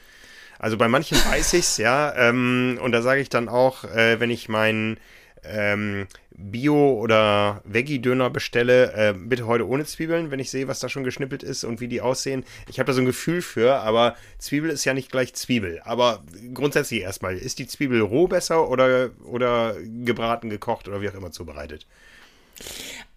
Also 0.60 0.78
bei 0.78 0.88
manchen 0.88 1.18
weiß 1.18 1.54
ich's, 1.54 1.78
ja. 1.78 2.14
Ähm, 2.16 2.80
und 2.82 2.92
da 2.92 3.02
sage 3.02 3.22
ich 3.22 3.30
dann 3.30 3.50
auch, 3.50 3.84
äh, 3.86 4.20
wenn 4.20 4.30
ich 4.30 4.50
meinen 4.50 4.98
ähm, 5.44 6.08
Bio- 6.36 6.94
oder 7.00 7.62
Veggie-Döner 7.66 8.30
bestelle, 8.30 8.94
äh, 8.94 9.14
bitte 9.14 9.46
heute 9.46 9.68
ohne 9.68 9.86
Zwiebeln, 9.86 10.32
wenn 10.32 10.40
ich 10.40 10.50
sehe, 10.50 10.68
was 10.68 10.80
da 10.80 10.90
schon 10.90 11.04
geschnippelt 11.04 11.44
ist 11.44 11.64
und 11.64 11.82
wie 11.82 11.88
die 11.88 12.02
aussehen. 12.02 12.46
Ich 12.70 12.80
habe 12.80 12.88
da 12.88 12.94
so 12.94 13.02
ein 13.02 13.06
Gefühl 13.06 13.42
für, 13.42 13.76
aber 13.76 14.16
Zwiebel 14.40 14.70
ist 14.70 14.86
ja 14.86 14.94
nicht 14.94 15.12
gleich 15.12 15.34
Zwiebel. 15.34 15.82
Aber 15.84 16.24
grundsätzlich 16.54 17.02
erstmal, 17.02 17.36
ist 17.38 17.60
die 17.60 17.68
Zwiebel 17.68 18.02
roh 18.02 18.28
besser 18.28 18.70
oder, 18.70 19.10
oder 19.26 19.76
gebraten, 20.06 20.50
gekocht 20.50 20.88
oder 20.88 21.02
wie 21.02 21.10
auch 21.10 21.14
immer 21.16 21.32
zubereitet? 21.32 21.88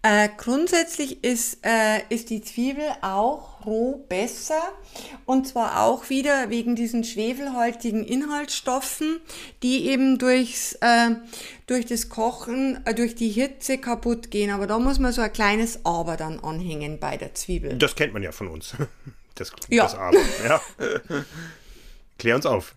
Äh, 0.03 0.29
grundsätzlich 0.37 1.23
ist, 1.23 1.57
äh, 1.63 2.01
ist 2.09 2.29
die 2.29 2.41
Zwiebel 2.41 2.85
auch 3.01 3.65
roh 3.65 4.05
besser. 4.07 4.61
Und 5.25 5.47
zwar 5.47 5.81
auch 5.83 6.09
wieder 6.09 6.49
wegen 6.49 6.75
diesen 6.75 7.03
schwefelhaltigen 7.03 8.05
Inhaltsstoffen, 8.05 9.19
die 9.63 9.87
eben 9.87 10.17
durchs, 10.17 10.73
äh, 10.81 11.09
durch 11.65 11.87
das 11.87 12.09
Kochen, 12.09 12.79
äh, 12.85 12.93
durch 12.93 13.15
die 13.15 13.29
Hitze 13.29 13.79
kaputt 13.79 14.31
gehen. 14.31 14.51
Aber 14.51 14.67
da 14.67 14.79
muss 14.79 14.99
man 14.99 15.11
so 15.11 15.21
ein 15.21 15.33
kleines 15.33 15.83
Aber 15.83 16.15
dann 16.15 16.39
anhängen 16.39 16.99
bei 16.99 17.17
der 17.17 17.33
Zwiebel. 17.35 17.77
Das 17.77 17.95
kennt 17.95 18.13
man 18.13 18.23
ja 18.23 18.31
von 18.31 18.47
uns. 18.47 18.73
Das, 19.35 19.51
Ja. 19.69 19.83
das 19.83 19.93
Aber. 19.93 20.17
Ja. 20.47 20.59
Klär 22.17 22.35
uns 22.37 22.47
auf. 22.47 22.73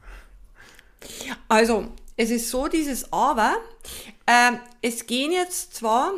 Also, 1.49 1.89
es 2.19 2.29
ist 2.29 2.51
so, 2.51 2.69
dieses 2.69 3.11
Aber, 3.15 3.57
ähm, 4.27 4.59
es 4.83 5.07
gehen 5.07 5.33
jetzt 5.33 5.75
zwar 5.75 6.13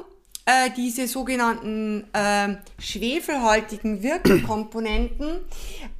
äh, 0.44 0.70
diese 0.76 1.06
sogenannten 1.06 2.06
ähm, 2.14 2.58
schwefelhaltigen 2.78 4.02
Wirkkomponenten, 4.02 5.38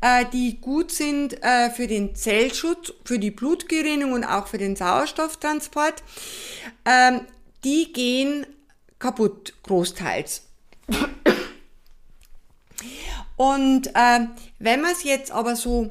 äh, 0.00 0.24
die 0.32 0.60
gut 0.60 0.90
sind 0.90 1.42
äh, 1.42 1.70
für 1.70 1.86
den 1.86 2.14
Zellschutz, 2.14 2.92
für 3.04 3.18
die 3.18 3.30
Blutgerinnung 3.30 4.12
und 4.12 4.24
auch 4.24 4.48
für 4.48 4.58
den 4.58 4.74
Sauerstofftransport, 4.74 6.02
ähm, 6.84 7.20
die 7.64 7.92
gehen 7.92 8.46
kaputt, 8.98 9.54
großteils. 9.62 10.42
Und 13.36 13.90
ähm, 13.94 14.30
wenn 14.58 14.80
man 14.80 14.92
es 14.92 15.04
jetzt 15.04 15.32
aber 15.32 15.56
so 15.56 15.90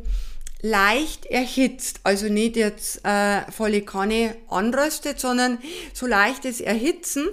leicht 0.61 1.25
erhitzt, 1.25 1.99
also 2.03 2.27
nicht 2.27 2.55
jetzt 2.55 3.03
äh, 3.03 3.49
volle 3.51 3.81
Kanne 3.81 4.35
anröstet, 4.47 5.19
sondern 5.19 5.59
so 5.93 6.05
leichtes 6.05 6.61
Erhitzen, 6.61 7.27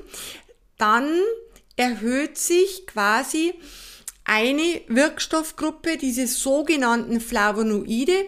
dann 0.78 1.20
erhöht 1.76 2.38
sich 2.38 2.86
quasi 2.86 3.54
eine 4.24 4.82
Wirkstoffgruppe, 4.88 5.96
diese 5.96 6.26
sogenannten 6.26 7.20
Flavonoide, 7.20 8.26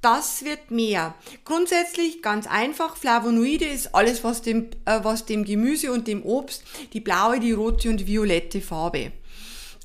das 0.00 0.44
wird 0.44 0.72
mehr. 0.72 1.14
Grundsätzlich 1.44 2.22
ganz 2.22 2.48
einfach, 2.48 2.96
Flavonoide 2.96 3.66
ist 3.66 3.94
alles, 3.94 4.24
was 4.24 4.42
dem, 4.42 4.70
äh, 4.84 4.98
was 5.02 5.26
dem 5.26 5.44
Gemüse 5.44 5.92
und 5.92 6.08
dem 6.08 6.24
Obst 6.24 6.64
die 6.92 7.00
blaue, 7.00 7.38
die 7.38 7.52
rote 7.52 7.88
und 7.88 7.98
die 7.98 8.06
violette 8.08 8.60
Farbe 8.60 9.12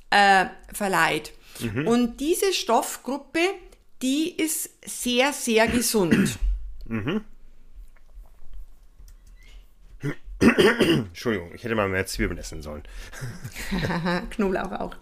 äh, 0.09 0.45
verleiht. 0.73 1.33
Und 1.87 2.19
diese 2.19 2.51
Stoffgruppe, 2.53 3.39
die 4.01 4.31
ist 4.31 4.71
sehr, 4.85 5.33
sehr 5.33 5.67
gesund. 5.67 6.37
Entschuldigung, 10.39 11.53
ich 11.53 11.63
hätte 11.63 11.75
mal 11.75 11.89
mehr 11.89 12.05
Zwiebeln 12.05 12.37
essen 12.37 12.61
sollen. 12.61 12.83
Knoblauch 14.29 14.71
auch. 14.71 14.95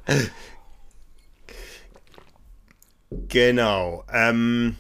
Genau. 3.28 4.06
Ähm, 4.12 4.78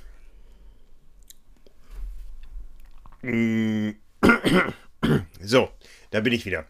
mm, 3.22 3.92
so, 5.42 5.70
da 6.12 6.22
bin 6.22 6.34
ich 6.34 6.46
wieder. 6.46 6.66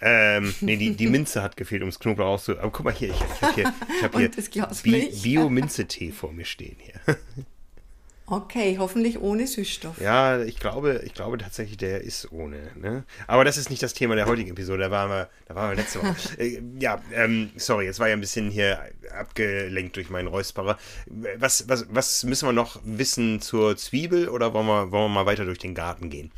Ähm, 0.00 0.54
nee, 0.60 0.76
die, 0.76 0.94
die 0.94 1.06
Minze 1.06 1.42
hat 1.42 1.56
gefehlt, 1.56 1.80
ums 1.80 1.98
Knoblauch 1.98 2.26
auszu... 2.26 2.58
Aber 2.58 2.70
guck 2.70 2.84
mal 2.84 2.92
hier, 2.92 3.08
ich, 3.08 3.16
ich 3.20 3.42
habe 3.42 3.54
hier, 3.54 3.72
ich 3.96 4.02
hab 4.02 4.16
hier 4.16 4.28
das 4.68 4.82
Bi. 4.82 5.10
Bio-Minze-Tee 5.22 6.12
vor 6.12 6.32
mir 6.32 6.44
stehen 6.44 6.76
hier. 6.78 7.16
Okay, 8.28 8.76
hoffentlich 8.78 9.20
ohne 9.20 9.46
Süßstoff. 9.46 10.00
Ja, 10.00 10.42
ich 10.42 10.58
glaube, 10.58 11.02
ich 11.04 11.14
glaube 11.14 11.38
tatsächlich, 11.38 11.76
der 11.76 12.00
ist 12.00 12.32
ohne. 12.32 12.70
Ne? 12.74 13.04
Aber 13.28 13.44
das 13.44 13.56
ist 13.56 13.70
nicht 13.70 13.84
das 13.84 13.94
Thema 13.94 14.16
der 14.16 14.26
heutigen 14.26 14.50
Episode. 14.50 14.82
Da 14.82 14.90
waren 14.90 15.10
wir, 15.10 15.28
da 15.46 15.54
waren 15.54 15.70
wir 15.70 15.76
letzte 15.76 16.00
Woche. 16.02 16.16
äh, 16.38 16.60
ja, 16.80 17.00
ähm, 17.12 17.50
sorry, 17.56 17.84
jetzt 17.84 18.00
war 18.00 18.08
ja 18.08 18.14
ein 18.14 18.20
bisschen 18.20 18.50
hier 18.50 18.80
abgelenkt 19.16 19.94
durch 19.94 20.10
meinen 20.10 20.26
Räusperer. 20.26 20.76
Was, 21.38 21.68
was, 21.68 21.86
was 21.88 22.24
müssen 22.24 22.48
wir 22.48 22.52
noch 22.52 22.80
wissen 22.84 23.40
zur 23.40 23.76
Zwiebel 23.76 24.28
oder 24.28 24.52
wollen 24.52 24.66
wir, 24.66 24.90
wollen 24.90 25.04
wir 25.04 25.08
mal 25.08 25.26
weiter 25.26 25.44
durch 25.44 25.58
den 25.58 25.76
Garten 25.76 26.10
gehen? 26.10 26.32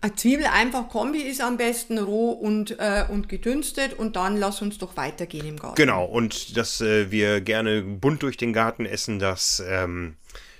Eine 0.00 0.14
Zwiebel 0.14 0.46
einfach 0.46 0.88
Kombi 0.88 1.20
ist 1.20 1.42
am 1.42 1.58
besten 1.58 1.98
roh 1.98 2.30
und, 2.30 2.78
äh, 2.78 3.04
und 3.10 3.28
gedünstet 3.28 3.94
und 3.94 4.16
dann 4.16 4.36
lass 4.36 4.62
uns 4.62 4.78
doch 4.78 4.96
weitergehen 4.96 5.46
im 5.46 5.58
Garten. 5.58 5.76
Genau, 5.76 6.04
und 6.04 6.56
dass 6.56 6.80
äh, 6.80 7.10
wir 7.10 7.40
gerne 7.42 7.82
bunt 7.82 8.22
durch 8.22 8.36
den 8.36 8.52
Garten 8.52 8.86
essen, 8.86 9.18
das, 9.18 9.62
ähm, 9.66 10.16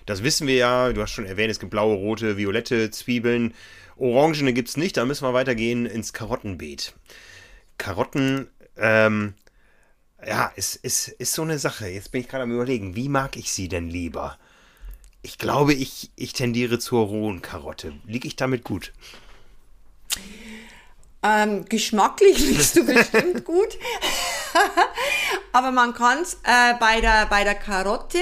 das 0.06 0.22
wissen 0.22 0.46
wir 0.46 0.54
ja. 0.54 0.92
Du 0.92 1.02
hast 1.02 1.10
schon 1.10 1.26
erwähnt, 1.26 1.50
es 1.50 1.58
gibt 1.58 1.70
blaue, 1.70 1.96
rote, 1.96 2.36
violette 2.36 2.90
Zwiebeln. 2.90 3.54
Orangene 3.96 4.52
gibt 4.52 4.68
es 4.68 4.76
nicht, 4.76 4.96
da 4.96 5.04
müssen 5.04 5.26
wir 5.26 5.34
weitergehen 5.34 5.86
ins 5.86 6.12
Karottenbeet. 6.12 6.94
Karotten, 7.78 8.48
ähm, 8.76 9.34
ja, 10.26 10.52
ist, 10.56 10.76
ist, 10.76 11.08
ist 11.08 11.32
so 11.32 11.42
eine 11.42 11.58
Sache. 11.58 11.88
Jetzt 11.88 12.12
bin 12.12 12.20
ich 12.20 12.28
gerade 12.28 12.44
am 12.44 12.52
überlegen, 12.52 12.94
wie 12.94 13.08
mag 13.08 13.36
ich 13.36 13.52
sie 13.52 13.68
denn 13.68 13.88
lieber? 13.88 14.38
Ich 15.22 15.38
glaube, 15.38 15.74
ich, 15.74 16.10
ich 16.14 16.32
tendiere 16.34 16.78
zur 16.78 17.06
rohen 17.06 17.42
Karotte. 17.42 17.94
Liege 18.06 18.28
ich 18.28 18.36
damit 18.36 18.64
gut? 18.64 18.92
Ähm, 21.26 21.64
geschmacklich 21.64 22.38
liegst 22.46 22.76
du 22.76 22.84
bestimmt 22.84 23.44
gut. 23.44 23.76
Aber 25.52 25.72
man 25.72 25.92
kann 25.92 26.22
es 26.22 26.34
äh, 26.44 26.74
bei, 26.78 27.00
der, 27.00 27.26
bei 27.26 27.42
der 27.42 27.56
Karotte 27.56 28.20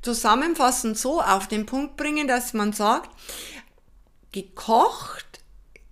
zusammenfassend 0.00 0.98
so 0.98 1.20
auf 1.20 1.46
den 1.46 1.66
Punkt 1.66 1.96
bringen, 1.96 2.26
dass 2.26 2.54
man 2.54 2.72
sagt, 2.72 3.10
gekocht, 4.32 5.40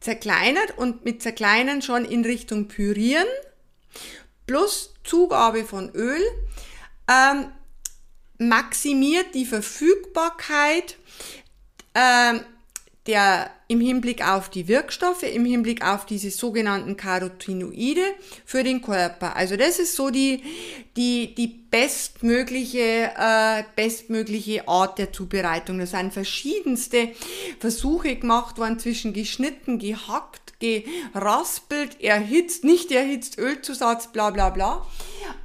zerkleinert 0.00 0.79
und 0.79 1.05
mit 1.05 1.20
zerkleinern 1.20 1.83
schon 1.83 2.07
in 2.07 2.24
Richtung 2.24 2.68
Pürieren 2.68 3.26
plus 4.46 4.94
Zugabe 5.05 5.64
von 5.64 5.90
Öl 5.90 6.22
ähm, 7.07 7.53
maximiert 8.38 9.35
die 9.35 9.44
Verfügbarkeit 9.44 10.96
ähm, 11.94 12.44
der 13.06 13.50
im 13.66 13.80
Hinblick 13.80 14.26
auf 14.26 14.50
die 14.50 14.68
Wirkstoffe, 14.68 15.22
im 15.22 15.44
Hinblick 15.44 15.84
auf 15.86 16.04
diese 16.04 16.30
sogenannten 16.30 16.96
Carotinoide 16.96 18.02
für 18.44 18.62
den 18.62 18.82
Körper. 18.82 19.36
Also 19.36 19.56
das 19.56 19.78
ist 19.78 19.96
so 19.96 20.10
die, 20.10 20.42
die, 20.96 21.34
die 21.34 21.46
bestmögliche, 21.46 23.12
äh, 23.16 23.62
bestmögliche 23.74 24.68
Art 24.68 24.98
der 24.98 25.12
Zubereitung. 25.12 25.78
Da 25.78 25.86
sind 25.86 26.12
verschiedenste 26.12 27.10
Versuche 27.58 28.16
gemacht 28.16 28.58
worden 28.58 28.78
zwischen 28.78 29.14
geschnitten, 29.14 29.78
gehackt, 29.78 30.54
geraspelt, 30.60 32.00
erhitzt, 32.02 32.64
nicht 32.64 32.92
erhitzt, 32.92 33.38
Ölzusatz, 33.38 34.12
bla 34.12 34.30
bla 34.30 34.50
bla. 34.50 34.86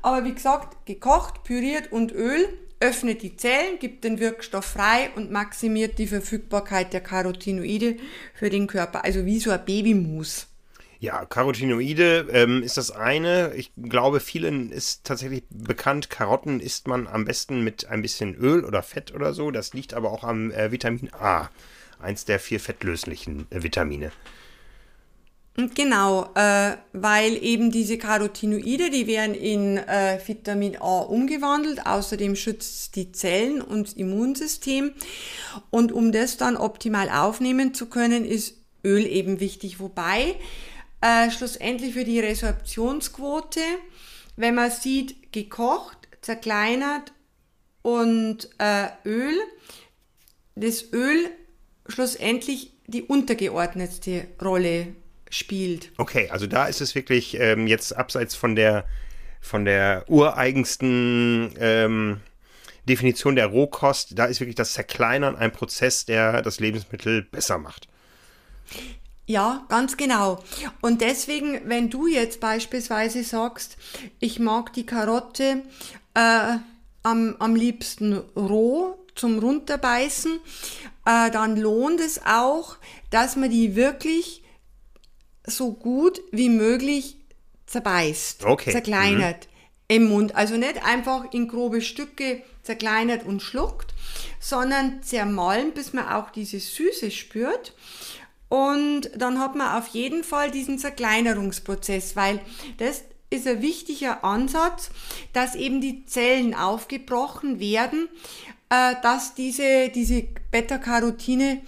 Aber 0.02 0.26
wie 0.26 0.34
gesagt, 0.34 0.86
gekocht, 0.86 1.44
püriert 1.44 1.92
und 1.92 2.12
Öl 2.12 2.50
öffnet 2.80 3.22
die 3.22 3.36
Zellen, 3.36 3.80
gibt 3.80 4.04
den 4.04 4.20
Wirkstoff 4.20 4.66
frei 4.66 5.10
und 5.16 5.32
maximiert 5.32 5.98
die 5.98 6.08
Verfügbarkeit 6.08 6.94
der 6.94 7.02
Carotinoide 7.02 7.98
für 8.34 8.50
den 8.50 8.68
Körper. 8.68 9.04
Also 9.04 9.26
wie 9.26 9.40
so 9.40 9.52
ein 9.52 9.66
Babymus. 9.66 10.48
Ja, 11.00 11.26
Carotinoide 11.26 12.28
ähm, 12.32 12.64
ist 12.64 12.78
das 12.78 12.92
eine. 12.92 13.54
Ich 13.56 13.72
glaube, 13.78 14.20
vielen 14.20 14.72
ist 14.72 15.04
tatsächlich 15.04 15.44
bekannt, 15.50 16.10
Karotten 16.10 16.60
isst 16.60 16.88
man 16.88 17.08
am 17.08 17.26
besten 17.26 17.64
mit 17.64 17.88
ein 17.88 18.02
bisschen 18.02 18.34
Öl 18.36 18.64
oder 18.64 18.82
Fett 18.82 19.14
oder 19.14 19.34
so. 19.34 19.52
Das 19.52 19.74
liegt 19.74 19.94
aber 19.94 20.12
auch 20.12 20.24
am 20.24 20.52
äh, 20.52 20.72
Vitamin 20.72 21.12
A, 21.14 21.50
eins 22.00 22.26
der 22.26 22.40
vier 22.40 22.60
fettlöslichen 22.60 23.46
äh, 23.52 23.62
Vitamine. 23.62 24.12
Genau, 25.58 26.34
äh, 26.36 26.76
weil 26.92 27.42
eben 27.42 27.72
diese 27.72 27.98
Carotinoide, 27.98 28.90
die 28.90 29.08
werden 29.08 29.34
in 29.34 29.78
äh, 29.78 30.20
Vitamin 30.26 30.76
A 30.82 31.00
umgewandelt. 31.00 31.86
Außerdem 31.86 32.36
schützt 32.36 32.98
die 32.98 33.14
Zellen 33.14 33.62
und 33.62 33.88
das 33.88 33.94
Immunsystem. 33.94 34.92
Und 35.70 35.94
um 35.94 36.12
das 36.12 36.36
dann 36.36 36.58
optimal 36.58 37.10
aufnehmen 37.10 37.74
zu 37.74 37.86
können, 37.86 38.26
ist 38.26 38.56
Öl 38.84 39.08
eben 39.08 39.40
wichtig. 39.40 39.80
Wobei 39.80 40.36
äh, 41.00 41.32
schlussendlich 41.32 41.94
für 41.94 42.04
die 42.04 42.20
Resorptionsquote, 42.20 43.62
wenn 44.36 44.56
man 44.56 44.72
sieht, 44.72 45.32
gekocht, 45.32 45.98
zerkleinert 46.20 47.14
und 47.82 48.50
äh, 48.58 48.88
Öl, 49.06 49.36
das 50.56 50.92
Öl 50.92 51.30
schlussendlich 51.88 52.74
die 52.88 53.04
untergeordnetste 53.04 54.28
Rolle 54.42 54.96
spielt. 55.30 55.92
Okay, 55.98 56.30
also 56.30 56.48
da 56.48 56.66
ist 56.66 56.82
es 56.82 56.96
wirklich 56.96 57.40
ähm, 57.40 57.68
jetzt 57.68 57.96
abseits 57.96 58.36
von 58.36 58.56
der 58.56 58.86
von 59.42 59.64
der 59.64 60.06
ureigensten 60.08 61.54
ähm, 61.60 62.22
Definition 62.90 63.36
der 63.36 63.48
Rohkost, 63.48 64.18
da 64.18 64.26
ist 64.26 64.40
wirklich 64.40 64.56
das 64.56 64.74
Zerkleinern 64.74 65.36
ein 65.36 65.52
Prozess, 65.52 66.06
der 66.06 66.42
das 66.42 66.60
Lebensmittel 66.60 67.24
besser 67.24 67.58
macht. 67.58 67.88
Ja, 69.28 69.66
ganz 69.70 69.98
genau. 69.98 70.44
Und 70.82 71.02
deswegen, 71.02 71.62
wenn 71.68 71.90
du 71.90 72.06
jetzt 72.06 72.40
beispielsweise 72.40 73.24
sagst, 73.24 73.78
ich 74.20 74.40
mag 74.40 74.74
die 74.74 74.86
Karotte 74.86 75.64
äh, 76.14 76.58
am, 77.02 77.36
am 77.40 77.56
liebsten 77.56 78.18
roh 78.36 78.98
zum 79.16 79.40
Runterbeißen, 79.40 80.40
äh, 81.06 81.32
dann 81.32 81.58
lohnt 81.58 82.02
es 82.02 82.22
auch, 82.26 82.78
dass 83.10 83.36
man 83.36 83.50
die 83.50 83.76
wirklich 83.76 84.44
so 85.48 85.74
gut 85.74 86.22
wie 86.32 86.50
möglich 86.50 87.18
zerbeißt, 87.66 88.46
okay. 88.46 88.72
zerkleinert 88.72 89.48
mhm. 89.48 89.96
im 89.96 90.04
Mund. 90.06 90.36
Also 90.36 90.56
nicht 90.58 90.84
einfach 90.86 91.32
in 91.34 91.48
grobe 91.48 91.82
Stücke 91.82 92.42
zerkleinert 92.64 93.26
und 93.26 93.42
schluckt, 93.42 93.94
sondern 94.40 95.04
zermahlen, 95.04 95.72
bis 95.74 95.94
man 95.94 96.08
auch 96.08 96.30
diese 96.32 96.60
Süße 96.60 97.12
spürt. 97.12 97.74
Und 98.50 99.10
dann 99.16 99.40
hat 99.40 99.56
man 99.56 99.78
auf 99.78 99.88
jeden 99.88 100.24
Fall 100.24 100.52
diesen 100.52 100.78
Zerkleinerungsprozess, 100.78 102.16
weil 102.16 102.40
das 102.78 103.04
ist 103.30 103.48
ein 103.48 103.62
wichtiger 103.62 104.24
Ansatz, 104.24 104.90
dass 105.34 105.56
eben 105.56 105.82
die 105.82 106.06
Zellen 106.06 106.54
aufgebrochen 106.54 107.60
werden, 107.60 108.08
äh, 108.70 108.96
dass 109.02 109.36
diese, 109.36 109.90
diese 109.90 110.24
Beta-Carotine 110.52 111.62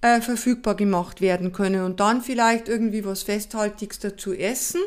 äh, 0.00 0.20
verfügbar 0.20 0.74
gemacht 0.74 1.20
werden 1.20 1.52
können 1.52 1.84
und 1.84 2.00
dann 2.00 2.22
vielleicht 2.22 2.68
irgendwie 2.68 3.04
was 3.04 3.22
Festhaltiges 3.22 3.98
dazu 3.98 4.32
essen 4.32 4.80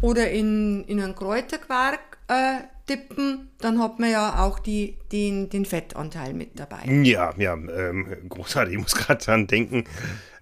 oder 0.00 0.30
in, 0.30 0.84
in 0.84 1.00
einen 1.00 1.14
Kräuterquark 1.14 2.18
äh, 2.28 2.60
tippen, 2.86 3.50
dann 3.58 3.80
hat 3.80 3.98
man 3.98 4.10
ja 4.10 4.44
auch 4.44 4.58
die, 4.58 4.98
den, 5.12 5.48
den 5.48 5.64
Fettanteil 5.64 6.34
mit 6.34 6.58
dabei. 6.58 6.84
Ja, 7.04 7.32
ja, 7.36 7.54
ähm, 7.54 8.28
großartig. 8.28 8.74
Ich 8.74 8.80
muss 8.80 8.94
gerade 8.94 9.24
dran 9.24 9.46
denken. 9.46 9.84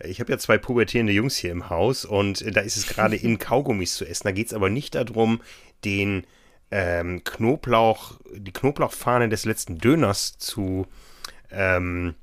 Ich 0.02 0.20
habe 0.20 0.32
ja 0.32 0.38
zwei 0.38 0.56
pubertierende 0.56 1.12
Jungs 1.12 1.36
hier 1.36 1.52
im 1.52 1.68
Haus 1.68 2.04
und 2.04 2.44
da 2.56 2.60
ist 2.60 2.76
es 2.76 2.86
gerade 2.86 3.16
in 3.16 3.38
Kaugummis 3.38 3.94
zu 3.96 4.06
essen. 4.06 4.22
Da 4.24 4.32
geht 4.32 4.46
es 4.46 4.54
aber 4.54 4.70
nicht 4.70 4.94
darum, 4.94 5.42
den 5.84 6.24
ähm, 6.70 7.22
Knoblauch, 7.24 8.18
die 8.34 8.52
Knoblauchfahne 8.52 9.28
des 9.28 9.44
letzten 9.44 9.78
Döners 9.78 10.38
zu 10.38 10.86
ähm, 11.50 12.14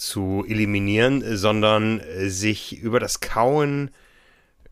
zu 0.00 0.44
eliminieren, 0.48 1.22
sondern 1.36 2.00
äh, 2.00 2.30
sich 2.30 2.78
über 2.78 3.00
das 3.00 3.20
Kauen 3.20 3.90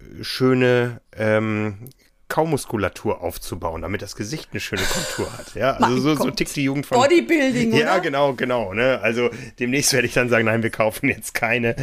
äh, 0.01 0.25
schöne 0.25 1.03
ähm, 1.15 1.91
Kaumuskulatur 2.29 3.23
aufzubauen, 3.23 3.83
damit 3.83 4.03
das 4.03 4.17
Gesicht 4.17 4.51
eine 4.53 4.61
schöne 4.61 4.83
Kontur 4.83 5.33
hat. 5.37 5.55
Ja, 5.55 5.73
also 5.73 5.99
so, 5.99 6.15
so, 6.15 6.31
tickt 6.31 6.57
die 6.57 6.65
Jugend 6.65 6.87
von 6.87 6.99
Bodybuilding. 6.99 7.73
Ja, 7.79 7.95
oder? 7.95 8.01
genau, 8.01 8.35
genau. 8.35 8.75
Ne? 8.75 9.01
Also 9.03 9.31
demnächst 9.59 9.93
werde 9.93 10.07
ich 10.07 10.15
dann 10.15 10.29
sagen, 10.29 10.47
nein, 10.47 10.63
wir 10.63 10.71
kaufen 10.71 11.09
jetzt 11.09 11.35
keine, 11.35 11.77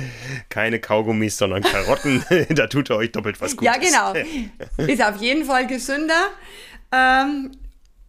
keine 0.50 0.80
Kaugummis, 0.80 1.38
sondern 1.38 1.62
Karotten. 1.64 2.24
da 2.50 2.68
tut 2.68 2.90
ihr 2.90 2.96
euch 2.96 3.12
doppelt 3.12 3.42
was 3.42 3.58
Gutes. 3.58 3.74
Ja, 3.74 4.14
genau. 4.14 4.88
Ist 4.88 5.04
auf 5.04 5.20
jeden 5.22 5.46
Fall 5.46 5.68
gesünder. 5.68 6.30
Ähm, 6.92 7.52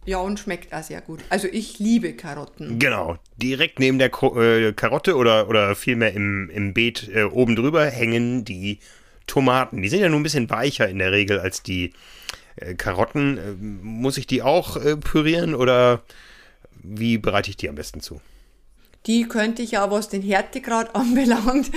ja, 0.07 0.19
und 0.19 0.39
schmeckt 0.39 0.73
auch 0.73 0.81
sehr 0.81 1.01
gut. 1.01 1.19
Also 1.29 1.49
ich 1.51 1.79
liebe 1.79 2.13
Karotten. 2.13 2.79
Genau. 2.79 3.17
Direkt 3.35 3.77
neben 3.79 3.99
der 3.99 4.09
Ko 4.09 4.41
äh, 4.41 4.71
Karotte 4.71 5.17
oder, 5.17 5.49
oder 5.49 5.75
vielmehr 5.75 6.13
im, 6.13 6.49
im 6.49 6.73
Beet 6.73 7.09
äh, 7.13 7.23
oben 7.23 7.57
drüber 7.57 7.85
hängen 7.85 8.45
die 8.45 8.79
Tomaten. 9.27 9.81
Die 9.81 9.89
sind 9.89 9.99
ja 9.99 10.07
nur 10.07 10.21
ein 10.21 10.23
bisschen 10.23 10.49
weicher 10.49 10.87
in 10.87 10.99
der 10.99 11.11
Regel 11.11 11.39
als 11.39 11.61
die 11.61 11.91
äh, 12.55 12.73
Karotten. 12.75 13.37
Äh, 13.37 13.51
muss 13.83 14.17
ich 14.17 14.27
die 14.27 14.41
auch 14.41 14.77
äh, 14.77 14.95
pürieren 14.95 15.53
oder 15.53 16.03
wie 16.81 17.17
bereite 17.17 17.49
ich 17.49 17.57
die 17.57 17.67
am 17.67 17.75
besten 17.75 17.99
zu? 17.99 18.21
Die 19.07 19.27
könnte 19.27 19.61
ich 19.61 19.71
ja, 19.71 19.91
was 19.91 20.07
den 20.07 20.21
Härtegrad 20.21 20.95
anbelangt, 20.95 21.69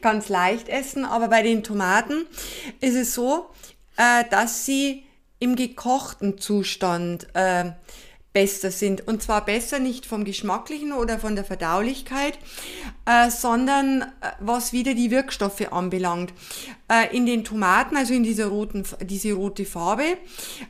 ganz 0.00 0.28
leicht 0.28 0.68
essen. 0.68 1.04
Aber 1.04 1.26
bei 1.26 1.42
den 1.42 1.64
Tomaten 1.64 2.24
ist 2.80 2.94
es 2.94 3.14
so, 3.14 3.50
äh, 3.96 4.22
dass 4.30 4.64
sie 4.64 5.02
im 5.42 5.56
gekochten 5.56 6.38
Zustand 6.38 7.26
äh, 7.34 7.72
besser 8.32 8.70
sind. 8.70 9.08
Und 9.08 9.24
zwar 9.24 9.44
besser 9.44 9.80
nicht 9.80 10.06
vom 10.06 10.24
Geschmacklichen 10.24 10.92
oder 10.92 11.18
von 11.18 11.34
der 11.34 11.44
Verdaulichkeit, 11.44 12.38
äh, 13.06 13.28
sondern 13.28 14.02
äh, 14.02 14.06
was 14.38 14.72
wieder 14.72 14.94
die 14.94 15.10
Wirkstoffe 15.10 15.72
anbelangt. 15.72 16.32
Äh, 16.88 17.14
in 17.16 17.26
den 17.26 17.42
Tomaten, 17.42 17.96
also 17.96 18.14
in 18.14 18.22
dieser 18.22 18.46
roten, 18.46 18.84
diese 19.00 19.32
rote 19.32 19.64
Farbe, 19.64 20.16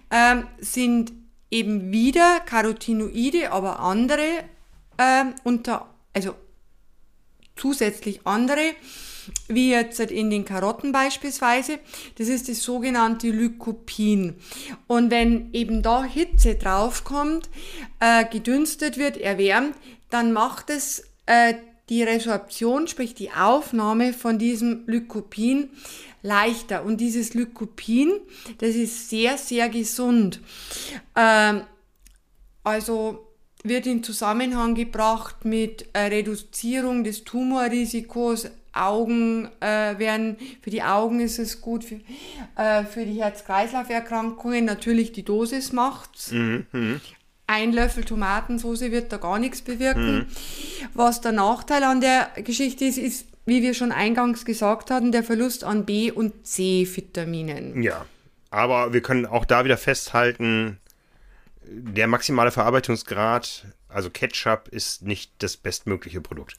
äh, 0.08 0.36
sind 0.58 1.12
eben 1.50 1.92
wieder 1.92 2.40
Carotinoide, 2.40 3.52
aber 3.52 3.80
andere 3.80 4.22
äh, 4.96 5.24
unter, 5.44 5.86
also 6.14 6.34
zusätzlich 7.56 8.26
andere 8.26 8.74
wie 9.48 9.70
jetzt 9.70 10.00
in 10.00 10.30
den 10.30 10.44
Karotten 10.44 10.92
beispielsweise. 10.92 11.78
Das 12.18 12.28
ist 12.28 12.48
das 12.48 12.62
sogenannte 12.62 13.28
Lycopin. 13.28 14.36
Und 14.86 15.10
wenn 15.10 15.52
eben 15.52 15.82
da 15.82 16.04
Hitze 16.04 16.54
draufkommt, 16.54 17.48
äh, 18.00 18.24
gedünstet 18.24 18.98
wird, 18.98 19.16
erwärmt, 19.16 19.76
dann 20.10 20.32
macht 20.32 20.70
es 20.70 21.04
äh, 21.26 21.54
die 21.88 22.02
Resorption, 22.02 22.88
sprich 22.88 23.14
die 23.14 23.32
Aufnahme 23.32 24.12
von 24.12 24.38
diesem 24.38 24.84
Lycopin 24.86 25.70
leichter. 26.22 26.84
Und 26.84 27.00
dieses 27.00 27.34
Lycopin, 27.34 28.12
das 28.58 28.74
ist 28.74 29.10
sehr, 29.10 29.36
sehr 29.36 29.68
gesund. 29.68 30.40
Ähm, 31.16 31.62
also 32.64 33.26
wird 33.64 33.86
in 33.86 34.02
Zusammenhang 34.02 34.74
gebracht 34.74 35.44
mit 35.44 35.86
äh, 35.92 36.00
Reduzierung 36.00 37.04
des 37.04 37.24
Tumorrisikos, 37.24 38.48
Augen 38.72 39.48
äh, 39.60 39.98
werden, 39.98 40.36
für 40.62 40.70
die 40.70 40.82
Augen 40.82 41.20
ist 41.20 41.38
es 41.38 41.60
gut, 41.60 41.84
für, 41.84 42.00
äh, 42.56 42.84
für 42.84 43.04
die 43.04 43.20
Herz-Kreislauf-Erkrankungen 43.20 44.64
natürlich 44.64 45.12
die 45.12 45.24
Dosis 45.24 45.72
macht's. 45.72 46.32
Mhm, 46.32 46.66
mh. 46.72 47.00
Ein 47.46 47.72
Löffel 47.72 48.04
Tomatensauce 48.04 48.80
wird 48.80 49.12
da 49.12 49.18
gar 49.18 49.38
nichts 49.38 49.60
bewirken. 49.60 50.14
Mhm. 50.14 50.26
Was 50.94 51.20
der 51.20 51.32
Nachteil 51.32 51.82
an 51.82 52.00
der 52.00 52.30
Geschichte 52.36 52.86
ist, 52.86 52.96
ist, 52.96 53.26
wie 53.44 53.60
wir 53.60 53.74
schon 53.74 53.92
eingangs 53.92 54.44
gesagt 54.44 54.90
hatten, 54.90 55.12
der 55.12 55.22
Verlust 55.22 55.64
an 55.64 55.84
B- 55.84 56.10
und 56.10 56.46
C-Vitaminen. 56.46 57.82
Ja, 57.82 58.06
aber 58.50 58.92
wir 58.92 59.02
können 59.02 59.26
auch 59.26 59.44
da 59.44 59.64
wieder 59.64 59.76
festhalten, 59.76 60.78
der 61.64 62.06
maximale 62.06 62.50
Verarbeitungsgrad, 62.50 63.66
also 63.88 64.10
Ketchup, 64.10 64.68
ist 64.68 65.02
nicht 65.02 65.32
das 65.38 65.56
bestmögliche 65.56 66.20
Produkt. 66.20 66.56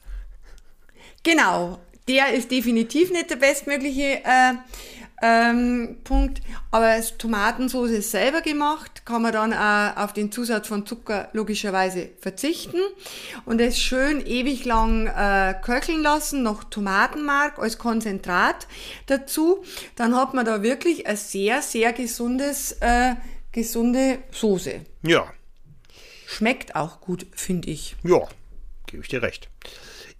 Genau, 1.22 1.80
der 2.08 2.34
ist 2.34 2.50
definitiv 2.50 3.10
nicht 3.10 3.30
der 3.30 3.36
bestmögliche 3.36 4.22
äh, 4.24 4.54
ähm, 5.22 5.96
Punkt, 6.04 6.42
aber 6.70 7.00
Tomatensauce 7.18 7.90
ist 7.90 8.10
selber 8.10 8.42
gemacht, 8.42 9.06
kann 9.06 9.22
man 9.22 9.32
dann 9.32 9.54
auch 9.54 10.04
auf 10.04 10.12
den 10.12 10.30
Zusatz 10.32 10.68
von 10.68 10.86
Zucker 10.86 11.28
logischerweise 11.32 12.10
verzichten 12.20 12.80
und 13.46 13.60
es 13.60 13.78
schön 13.78 14.24
ewig 14.26 14.64
lang 14.64 15.06
äh, 15.06 15.54
köcheln 15.62 16.02
lassen, 16.02 16.42
noch 16.42 16.64
Tomatenmark 16.64 17.58
als 17.58 17.78
Konzentrat 17.78 18.66
dazu, 19.06 19.64
dann 19.96 20.14
hat 20.14 20.34
man 20.34 20.44
da 20.44 20.62
wirklich 20.62 21.06
ein 21.06 21.16
sehr, 21.16 21.62
sehr 21.62 21.92
gesundes, 21.92 22.72
äh, 22.80 23.14
gesunde 23.52 24.18
Soße. 24.30 24.80
Ja. 25.02 25.32
Schmeckt 26.26 26.74
auch 26.74 27.00
gut, 27.00 27.26
finde 27.32 27.70
ich. 27.70 27.96
Ja, 28.02 28.26
gebe 28.86 29.02
ich 29.02 29.08
dir 29.08 29.22
recht. 29.22 29.48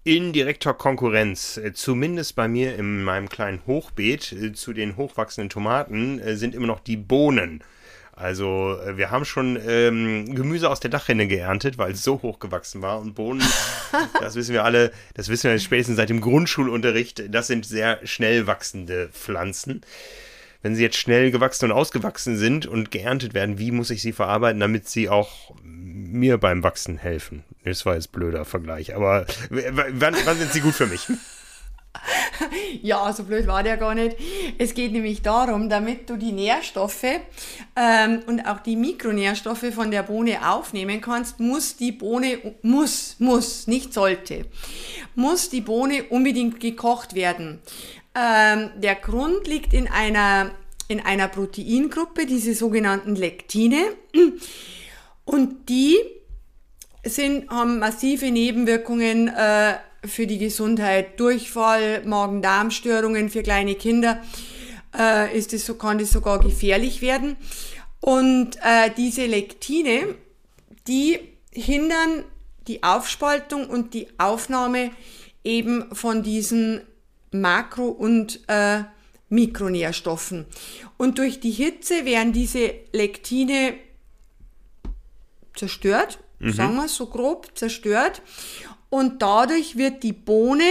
In 0.07 0.35
direkter 0.35 0.75
Konkurrenz, 0.75 1.57
äh, 1.57 1.73
zumindest 1.73 2.37
bei 2.37 2.47
mir 2.47 2.77
in 2.77 3.03
meinem 3.05 3.31
kleinen 3.31 3.63
Hochbeet 3.67 4.33
äh, 4.33 4.53
zu 4.53 4.75
den 4.75 4.99
hochwachsenden 4.99 5.49
Tomaten, 5.49 6.19
äh, 6.19 6.37
sind 6.37 6.55
immer 6.55 6.67
noch 6.67 6.81
die 6.81 6.99
Bohnen. 6.99 7.65
Also 8.13 8.79
wir 8.95 9.11
haben 9.11 9.25
schon 9.25 9.59
ähm, 9.67 10.35
Gemüse 10.35 10.71
aus 10.71 10.79
der 10.79 10.91
Dachrinne 10.91 11.27
geerntet, 11.27 11.79
weil 11.79 11.93
es 11.93 12.05
so 12.05 12.21
hoch 12.23 12.39
gewachsen 12.39 12.83
war. 12.83 13.01
Und 13.01 13.15
Bohnen, 13.15 13.43
das 14.21 14.37
wissen 14.37 14.53
wir 14.53 14.63
alle, 14.63 14.93
das 15.15 15.31
wissen 15.31 15.51
wir 15.51 15.59
spätestens 15.59 15.97
seit 15.97 16.11
dem 16.11 16.21
Grundschulunterricht, 16.21 17.35
das 17.35 17.47
sind 17.47 17.65
sehr 17.65 17.99
schnell 18.07 18.47
wachsende 18.47 19.09
Pflanzen 19.09 19.81
wenn 20.65 20.75
sie 20.75 20.83
jetzt 20.83 20.97
schnell 20.97 21.31
gewachsen 21.31 21.67
und 21.67 21.73
ausgewachsen 21.73 22.39
sind 22.39 22.65
und 22.67 22.91
geerntet 22.91 23.35
werden, 23.35 23.59
wie 23.59 23.71
muss 23.71 23.91
ich 23.91 24.01
sie 24.01 24.15
verarbeiten, 24.15 24.61
damit 24.61 24.89
sie 24.89 25.11
auch 25.11 25.55
mir 25.63 26.39
beim 26.39 26.63
Wachsen 26.63 26.97
helfen? 26.97 27.45
Das 27.65 27.85
war 27.85 27.97
jetzt 27.97 28.13
blöder 28.13 28.47
Vergleich, 28.47 28.97
aber 28.97 29.27
wann, 29.51 30.17
wann 30.25 30.39
sind 30.39 30.53
sie 30.53 30.61
gut 30.61 30.75
für 30.75 30.87
mich? 30.87 31.07
Ja, 32.83 33.13
so 33.13 33.23
blöd 33.23 33.47
war 33.47 33.63
der 33.63 33.77
gar 33.77 33.95
nicht. 33.95 34.17
Es 34.59 34.75
geht 34.75 34.91
nämlich 34.91 35.23
darum, 35.23 35.71
damit 35.71 36.11
du 36.11 36.17
die 36.17 36.33
Nährstoffe 36.33 37.05
ähm, 37.77 38.21
und 38.27 38.47
auch 38.47 38.59
die 38.59 38.75
Mikronährstoffe 38.75 39.73
von 39.73 39.93
der 39.93 40.03
Bohne 40.03 40.51
aufnehmen 40.51 41.01
kannst, 41.01 41.39
muss 41.39 41.77
die 41.77 41.93
Bohne, 41.93 42.39
muss, 42.63 43.15
muss, 43.21 43.69
nicht 43.69 43.95
sollte, 43.95 44.45
muss 45.15 45.51
die 45.51 45.61
Bohne 45.61 46.03
unbedingt 46.11 46.59
gekocht 46.59 47.15
werden. 47.15 47.61
Ähm, 48.15 48.71
der 48.77 48.95
Grund 48.95 49.47
liegt 49.47 49.73
in 49.73 49.89
einer, 49.89 50.51
in 50.89 51.01
einer 51.01 51.29
Proteingruppe, 51.29 52.27
diese 52.27 52.55
sogenannten 52.55 53.17
Lektine. 53.17 53.79
Und 55.25 55.69
die 55.69 55.97
sind, 57.05 57.51
haben 57.51 57.79
massive 57.79 58.31
Nebenwirkungen 58.31 59.29
äh, 59.29 59.75
für 60.05 60.27
die 60.27 60.39
Gesundheit. 60.39 61.19
Durchfall, 61.19 62.05
Magen-Darm-Störungen 62.05 63.31
für 63.31 63.43
kleine 63.43 63.75
Kinder 63.75 64.23
äh, 64.97 65.37
ist 65.37 65.53
es, 65.53 65.67
so, 65.67 65.75
kann 65.75 65.99
das 65.99 66.11
sogar 66.11 66.41
gefährlich 66.41 67.03
werden. 67.03 67.37
Und 68.01 68.57
äh, 68.63 68.91
diese 68.97 69.27
Lektine, 69.27 70.15
die 70.87 71.19
hindern 71.51 72.25
die 72.67 72.83
Aufspaltung 72.83 73.69
und 73.69 73.95
die 73.95 74.09
Aufnahme 74.19 74.91
eben 75.43 75.95
von 75.95 76.23
diesen 76.23 76.83
Makro- 77.41 77.89
und 77.89 78.41
äh, 78.49 78.85
Mikronährstoffen. 79.29 80.47
Und 80.97 81.19
durch 81.19 81.41
die 81.41 81.51
Hitze 81.51 82.05
werden 82.05 82.33
diese 82.33 82.75
Lektine 82.93 83.75
zerstört, 85.55 86.19
mhm. 86.39 86.53
sagen 86.53 86.77
wir 86.77 86.89
so 86.89 87.07
grob, 87.07 87.51
zerstört. 87.55 88.23
Und 88.91 89.23
dadurch 89.23 89.77
wird 89.77 90.03
die 90.03 90.13
Bohne 90.13 90.71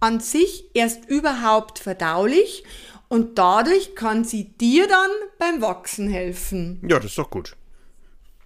an 0.00 0.20
sich 0.20 0.70
erst 0.74 1.06
überhaupt 1.06 1.78
verdaulich 1.78 2.64
und 3.08 3.38
dadurch 3.38 3.94
kann 3.94 4.24
sie 4.24 4.44
dir 4.44 4.88
dann 4.88 5.10
beim 5.38 5.62
Wachsen 5.62 6.08
helfen. 6.08 6.80
Ja, 6.88 6.98
das 6.98 7.12
ist 7.12 7.18
doch 7.18 7.30
gut. 7.30 7.56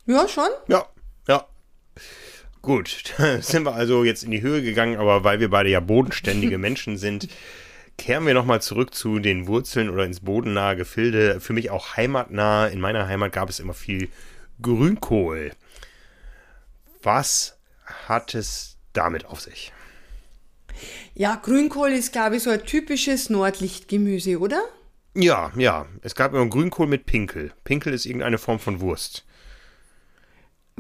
Ja, 0.07 0.29
schon? 0.29 0.49
Ja, 0.69 0.87
ja. 1.27 1.47
Gut, 2.69 3.15
da 3.17 3.41
sind 3.41 3.65
wir 3.65 3.73
also 3.73 4.05
jetzt 4.05 4.25
in 4.25 4.31
die 4.31 4.43
Höhe 4.43 4.61
gegangen, 4.61 4.99
aber 4.99 5.25
weil 5.25 5.41
wir 5.41 5.49
beide 5.49 5.71
ja 5.71 5.81
bodenständige 5.81 6.59
Menschen 6.67 6.99
sind, 6.99 7.27
kehren 7.97 8.27
wir 8.27 8.35
nochmal 8.35 8.61
zurück 8.61 8.93
zu 8.93 9.21
den 9.21 9.47
Wurzeln 9.47 9.89
oder 9.89 10.05
ins 10.05 10.21
bodennahe 10.21 10.77
Gefilde. 10.77 11.41
Für 11.41 11.55
mich 11.55 11.71
auch 11.71 11.97
heimatnah. 11.97 12.67
In 12.67 12.79
meiner 12.79 13.09
Heimat 13.09 13.33
gab 13.33 13.49
es 13.49 13.59
immer 13.59 13.73
viel 13.73 14.11
Grünkohl. 14.61 15.53
Was 17.03 17.57
hat 18.07 18.35
es 18.35 18.77
damit 18.93 19.25
auf 19.25 19.41
sich? 19.41 19.73
Ja, 21.15 21.37
Grünkohl 21.37 21.93
ist, 21.93 22.13
glaube 22.13 22.37
ich, 22.37 22.43
so 22.43 22.51
ein 22.51 22.67
typisches 22.67 23.31
Nordlichtgemüse, 23.31 24.41
oder? 24.41 24.61
Ja, 25.15 25.53
ja. 25.57 25.87
Es 26.03 26.15
gab 26.15 26.35
immer 26.35 26.47
Grünkohl 26.47 26.87
mit 26.87 27.07
Pinkel. 27.07 27.51
Pinkel 27.65 27.95
ist 27.95 28.05
irgendeine 28.05 28.37
Form 28.37 28.59
von 28.59 28.83
Wurst. 28.83 29.25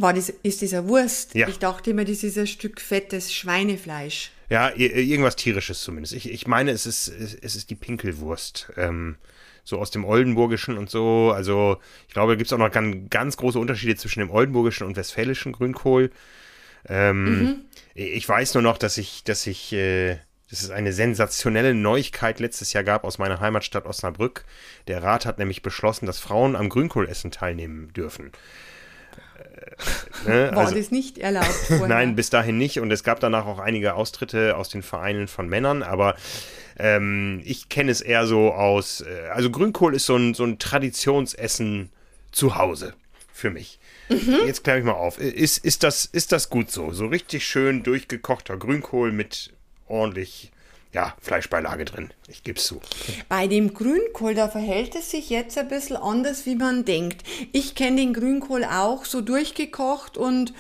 War 0.00 0.14
das, 0.14 0.32
ist 0.42 0.60
dieser 0.60 0.88
Wurst? 0.88 1.34
Ja. 1.34 1.48
Ich 1.48 1.58
dachte 1.58 1.90
immer, 1.90 2.04
das 2.04 2.22
ist 2.22 2.38
ein 2.38 2.46
Stück 2.46 2.80
fettes 2.80 3.34
Schweinefleisch. 3.34 4.30
Ja, 4.50 4.74
irgendwas 4.74 5.36
tierisches 5.36 5.82
zumindest. 5.82 6.14
Ich, 6.14 6.30
ich 6.30 6.46
meine, 6.46 6.70
es 6.70 6.86
ist, 6.86 7.08
es 7.08 7.54
ist 7.54 7.68
die 7.68 7.74
Pinkelwurst. 7.74 8.72
Ähm, 8.76 9.16
so 9.68 9.78
aus 9.78 9.90
dem 9.90 10.06
Oldenburgischen 10.06 10.78
und 10.78 10.88
so. 10.88 11.30
Also 11.34 11.76
ich 12.06 12.14
glaube, 12.14 12.32
da 12.32 12.36
gibt 12.36 12.46
es 12.46 12.52
auch 12.54 12.58
noch 12.58 12.70
ganz, 12.70 13.10
ganz 13.10 13.36
große 13.36 13.58
Unterschiede 13.58 13.96
zwischen 13.96 14.20
dem 14.20 14.30
Oldenburgischen 14.30 14.86
und 14.86 14.96
Westfälischen 14.96 15.52
Grünkohl. 15.52 16.10
Ähm, 16.88 17.24
mhm. 17.24 17.56
Ich 17.94 18.26
weiß 18.26 18.54
nur 18.54 18.62
noch, 18.62 18.78
dass 18.78 18.96
ich, 18.96 19.24
dass 19.24 19.46
ich, 19.46 19.74
äh, 19.74 20.16
dass 20.48 20.62
es 20.62 20.70
eine 20.70 20.94
sensationelle 20.94 21.74
Neuigkeit 21.74 22.40
letztes 22.40 22.72
Jahr 22.72 22.84
gab 22.84 23.04
aus 23.04 23.18
meiner 23.18 23.40
Heimatstadt 23.40 23.84
Osnabrück. 23.84 24.44
Der 24.86 25.02
Rat 25.02 25.26
hat 25.26 25.38
nämlich 25.38 25.60
beschlossen, 25.60 26.06
dass 26.06 26.18
Frauen 26.18 26.56
am 26.56 26.70
Grünkohlessen 26.70 27.30
teilnehmen 27.30 27.92
dürfen. 27.92 28.32
Ne? 30.26 30.50
War 30.52 30.64
also, 30.66 30.74
das 30.74 30.90
nicht 30.90 31.18
erlaubt? 31.18 31.70
Nein, 31.88 32.16
bis 32.16 32.30
dahin 32.30 32.58
nicht. 32.58 32.80
Und 32.80 32.90
es 32.90 33.04
gab 33.04 33.20
danach 33.20 33.46
auch 33.46 33.58
einige 33.58 33.94
Austritte 33.94 34.56
aus 34.56 34.68
den 34.68 34.82
Vereinen 34.82 35.28
von 35.28 35.48
Männern. 35.48 35.82
Aber 35.82 36.16
ähm, 36.78 37.40
ich 37.44 37.68
kenne 37.68 37.90
es 37.90 38.00
eher 38.00 38.26
so 38.26 38.52
aus. 38.52 39.00
Äh, 39.02 39.28
also 39.28 39.50
Grünkohl 39.50 39.94
ist 39.94 40.06
so 40.06 40.16
ein, 40.16 40.34
so 40.34 40.44
ein 40.44 40.58
Traditionsessen 40.58 41.90
zu 42.32 42.56
Hause 42.56 42.94
für 43.32 43.50
mich. 43.50 43.78
Mhm. 44.08 44.38
Jetzt 44.46 44.64
kläre 44.64 44.78
ich 44.78 44.84
mal 44.84 44.92
auf. 44.92 45.18
Ist, 45.18 45.58
ist, 45.58 45.82
das, 45.82 46.06
ist 46.06 46.32
das 46.32 46.50
gut 46.50 46.70
so? 46.70 46.92
So 46.92 47.06
richtig 47.06 47.46
schön 47.46 47.82
durchgekochter 47.82 48.56
Grünkohl 48.56 49.12
mit 49.12 49.52
ordentlich 49.86 50.50
ja, 50.92 51.14
Fleischbeilage 51.20 51.84
drin. 51.84 52.10
Ich 52.28 52.42
gebe 52.42 52.58
es 52.58 52.66
zu. 52.66 52.80
Bei 53.28 53.46
dem 53.46 53.74
Grünkohl, 53.74 54.34
da 54.34 54.48
verhält 54.48 54.94
es 54.94 55.10
sich 55.10 55.30
jetzt 55.30 55.58
ein 55.58 55.68
bisschen 55.68 55.96
anders, 55.96 56.46
wie 56.46 56.56
man 56.56 56.84
denkt. 56.84 57.22
Ich 57.52 57.74
kenne 57.74 57.96
den 57.96 58.14
Grünkohl 58.14 58.64
auch 58.64 59.04
so 59.04 59.20
durchgekocht 59.20 60.16
und 60.16 60.54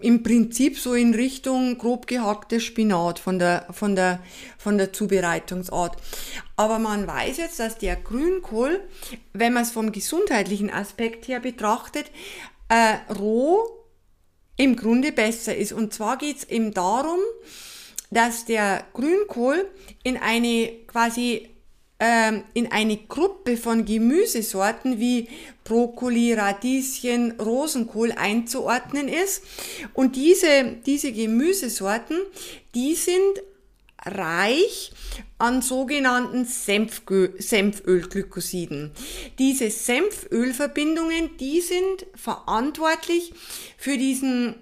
im 0.00 0.22
Prinzip 0.22 0.78
so 0.78 0.94
in 0.94 1.14
Richtung 1.14 1.78
grob 1.78 2.06
gehacktes 2.06 2.64
Spinat 2.64 3.18
von 3.18 3.38
der, 3.38 3.66
von 3.70 3.94
der, 3.94 4.20
von 4.58 4.78
der 4.78 4.92
Zubereitungsart. 4.92 5.96
Aber 6.56 6.78
man 6.78 7.06
weiß 7.06 7.36
jetzt, 7.36 7.60
dass 7.60 7.78
der 7.78 7.96
Grünkohl, 7.96 8.80
wenn 9.32 9.52
man 9.52 9.62
es 9.62 9.70
vom 9.70 9.92
gesundheitlichen 9.92 10.70
Aspekt 10.70 11.28
her 11.28 11.40
betrachtet, 11.40 12.10
äh, 12.68 12.96
roh 13.14 13.68
im 14.56 14.74
Grunde 14.74 15.12
besser 15.12 15.54
ist. 15.54 15.72
Und 15.72 15.94
zwar 15.94 16.18
geht 16.18 16.38
es 16.38 16.44
eben 16.44 16.74
darum, 16.74 17.20
dass 18.10 18.44
der 18.44 18.84
Grünkohl 18.92 19.68
in 20.02 20.16
eine 20.16 20.70
quasi 20.86 21.50
ähm, 21.98 22.44
in 22.52 22.70
eine 22.72 22.98
Gruppe 22.98 23.56
von 23.56 23.86
Gemüsesorten 23.86 25.00
wie 25.00 25.30
Brokkoli, 25.64 26.34
Radieschen, 26.34 27.40
Rosenkohl 27.40 28.12
einzuordnen 28.12 29.08
ist. 29.08 29.42
Und 29.94 30.16
diese, 30.16 30.76
diese 30.84 31.12
Gemüsesorten, 31.12 32.18
die 32.74 32.94
sind 32.94 33.40
reich 34.04 34.92
an 35.38 35.62
sogenannten 35.62 36.44
Senfölglykosiden. 36.44 38.90
Diese 39.38 39.70
Senfölverbindungen, 39.70 41.38
die 41.38 41.62
sind 41.62 42.04
verantwortlich 42.14 43.32
für 43.78 43.96
diesen 43.96 44.56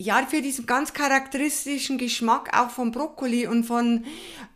ja, 0.00 0.26
für 0.26 0.40
diesen 0.40 0.64
ganz 0.64 0.94
charakteristischen 0.94 1.98
Geschmack 1.98 2.58
auch 2.58 2.70
von 2.70 2.90
Brokkoli 2.90 3.46
und 3.46 3.64
von, 3.64 4.06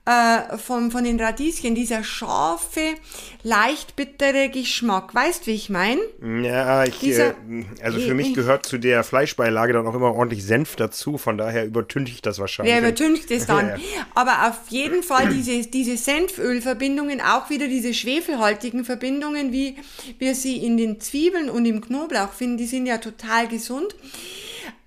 äh, 0.06 0.56
von, 0.56 0.90
von 0.90 1.04
den 1.04 1.20
Radieschen, 1.20 1.74
dieser 1.74 2.02
scharfe, 2.02 2.94
leicht 3.42 3.94
bittere 3.94 4.48
Geschmack. 4.48 5.14
Weißt 5.14 5.42
du, 5.42 5.50
wie 5.50 5.54
ich 5.54 5.68
meine? 5.68 6.00
Ja, 6.42 6.84
ich, 6.84 6.98
dieser, 6.98 7.32
äh, 7.32 7.64
also 7.82 8.00
für 8.00 8.14
mich 8.14 8.32
gehört 8.32 8.64
zu 8.64 8.78
der 8.78 9.04
Fleischbeilage 9.04 9.74
dann 9.74 9.86
auch 9.86 9.94
immer 9.94 10.14
ordentlich 10.14 10.42
Senf 10.42 10.76
dazu, 10.76 11.18
von 11.18 11.36
daher 11.36 11.66
übertünche 11.66 12.14
ich 12.14 12.22
das 12.22 12.38
wahrscheinlich. 12.38 12.74
Ja, 12.74 12.80
übertüncht 12.80 13.30
es 13.30 13.44
dann. 13.46 13.78
Aber 14.14 14.48
auf 14.48 14.70
jeden 14.70 15.02
Fall 15.02 15.28
diese, 15.28 15.68
diese 15.68 15.98
Senfölverbindungen, 15.98 17.20
auch 17.20 17.50
wieder 17.50 17.68
diese 17.68 17.92
schwefelhaltigen 17.92 18.86
Verbindungen, 18.86 19.52
wie 19.52 19.76
wir 20.18 20.34
sie 20.34 20.64
in 20.64 20.78
den 20.78 21.00
Zwiebeln 21.00 21.50
und 21.50 21.66
im 21.66 21.82
Knoblauch 21.82 22.32
finden, 22.32 22.56
die 22.56 22.66
sind 22.66 22.86
ja 22.86 22.96
total 22.96 23.46
gesund. 23.46 23.94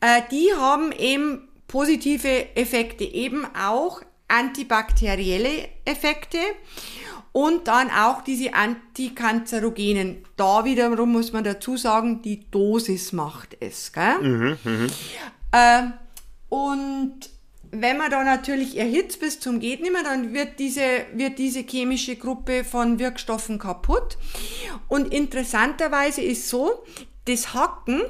Äh, 0.02 0.22
die 0.32 0.54
haben 0.56 0.92
eben 0.92 1.48
positive 1.68 2.56
Effekte, 2.56 3.04
eben 3.04 3.46
auch 3.56 4.02
antibakterielle 4.28 5.70
Effekte 5.86 6.40
und 7.32 7.68
dann 7.68 7.90
auch 7.92 8.22
diese 8.24 8.54
Antikanzerogenen. 8.54 10.24
Da 10.36 10.66
wiederum 10.66 11.12
muss 11.12 11.34
man 11.34 11.44
dazu 11.44 11.78
sagen, 11.78 12.22
die 12.22 12.50
Dosis 12.50 13.14
macht 13.14 13.58
es. 13.60 13.94
Gell? 13.94 14.20
Mhm, 14.20 14.58
mh. 14.64 14.88
äh, 15.52 15.84
und 16.50 17.30
wenn 17.72 17.98
man 17.98 18.10
da 18.10 18.24
natürlich 18.24 18.78
erhitzt 18.78 19.20
bis 19.20 19.40
zum 19.40 19.60
geht 19.60 19.82
nimmer, 19.82 20.04
dann 20.04 20.34
wird 20.34 20.60
diese, 20.60 21.06
wird 21.14 21.38
diese 21.38 21.60
chemische 21.60 22.16
Gruppe 22.16 22.64
von 22.64 22.98
Wirkstoffen 22.98 23.60
kaputt. 23.60 24.18
Und 24.88 25.14
interessanterweise 25.14 26.22
ist 26.22 26.48
so, 26.50 26.86
das 27.26 27.54
Hacken 27.54 28.02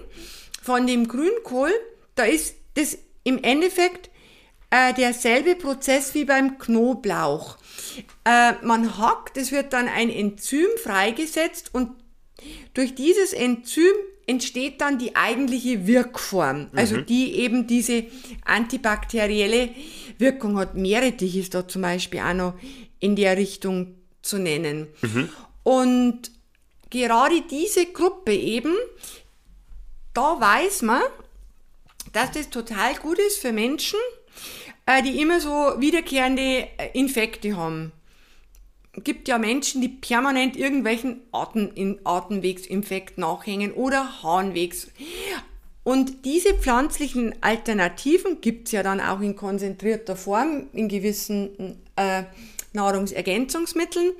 von 0.68 0.86
dem 0.86 1.07
Grünkohl, 1.07 1.72
da 2.15 2.26
ist 2.26 2.55
das 2.74 2.97
im 3.24 3.41
Endeffekt 3.41 4.09
äh, 4.70 4.93
derselbe 4.93 5.55
Prozess 5.55 6.13
wie 6.13 6.26
beim 6.26 6.57
Knoblauch. 6.57 7.57
Äh, 8.26 8.51
man 8.63 8.97
hackt, 8.97 9.38
es 9.38 9.53
wird 9.53 9.72
dann 9.72 9.88
ein 9.88 10.09
Enzym 10.09 10.68
freigesetzt 10.84 11.70
und 11.72 11.91
durch 12.74 12.95
dieses 12.95 13.32
Enzym 13.32 13.93
entsteht 14.28 14.82
dann 14.82 14.97
die 14.99 15.15
eigentliche 15.15 15.88
Wirkform, 15.88 16.68
also 16.76 16.97
mhm. 16.97 17.05
die 17.05 17.36
eben 17.36 17.65
diese 17.65 18.03
antibakterielle 18.43 19.70
Wirkung 20.18 20.57
hat. 20.57 20.76
Meerrettich 20.76 21.38
ist 21.38 21.53
da 21.53 21.65
zum 21.65 21.84
Beispiel 21.84 22.20
auch 22.20 22.34
noch 22.34 22.53
in 22.99 23.15
der 23.15 23.38
Richtung 23.38 23.95
zu 24.22 24.38
nennen. 24.38 24.88
Mhm. 25.01 25.30
Und 25.63 26.30
gerade 26.89 27.41
diese 27.49 27.86
Gruppe 27.86 28.34
eben, 28.34 28.76
da 30.18 30.41
weiß 30.41 30.82
man, 30.82 31.03
dass 32.11 32.32
das 32.32 32.49
total 32.49 32.95
gut 32.95 33.20
ist 33.20 33.38
für 33.38 33.51
Menschen, 33.51 33.99
äh, 34.88 35.03
die 35.03 35.22
immer 35.22 35.39
so 35.39 35.49
wiederkehrende 35.78 36.41
äh, 36.41 36.89
Infekte 36.93 37.55
haben. 37.55 37.91
Es 38.93 39.03
gibt 39.03 39.28
ja 39.28 39.38
Menschen, 39.38 39.80
die 39.80 39.89
permanent 39.89 40.57
irgendwelchen 40.57 41.22
Atem, 41.32 41.99
Atemwegsinfekt 42.03 43.20
nachhängen 43.20 43.74
oder 43.74 44.24
Harnwegs. 44.24 44.88
Und 45.84 46.26
diese 46.26 46.55
pflanzlichen 46.55 47.36
Alternativen 47.41 48.41
gibt 48.41 48.70
es 48.70 48.72
ja 48.72 48.82
dann 48.82 48.99
auch 48.99 49.22
in 49.22 49.36
konzentrierter 49.36 50.15
Form 50.15 50.68
in 50.74 50.89
gewissen 50.89 51.80
äh, 51.95 52.24
Nahrungsergänzungsmitteln. 52.74 54.13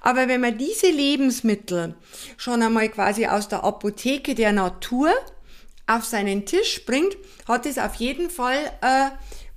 Aber 0.00 0.28
wenn 0.28 0.40
man 0.40 0.58
diese 0.58 0.88
Lebensmittel 0.88 1.94
schon 2.36 2.62
einmal 2.62 2.88
quasi 2.88 3.26
aus 3.26 3.48
der 3.48 3.64
Apotheke 3.64 4.34
der 4.34 4.52
Natur 4.52 5.10
auf 5.86 6.04
seinen 6.04 6.46
Tisch 6.46 6.84
bringt, 6.84 7.16
hat 7.46 7.66
es 7.66 7.78
auf 7.78 7.94
jeden 7.96 8.30
Fall 8.30 8.58
äh, 8.82 9.10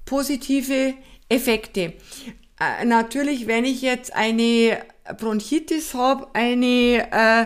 positive 0.05 0.93
Effekte. 1.27 1.93
Äh, 2.59 2.85
natürlich, 2.85 3.47
wenn 3.47 3.65
ich 3.65 3.81
jetzt 3.81 4.13
eine 4.13 4.79
Bronchitis 5.17 5.93
habe, 5.93 6.27
eine, 6.33 7.07
äh, 7.11 7.45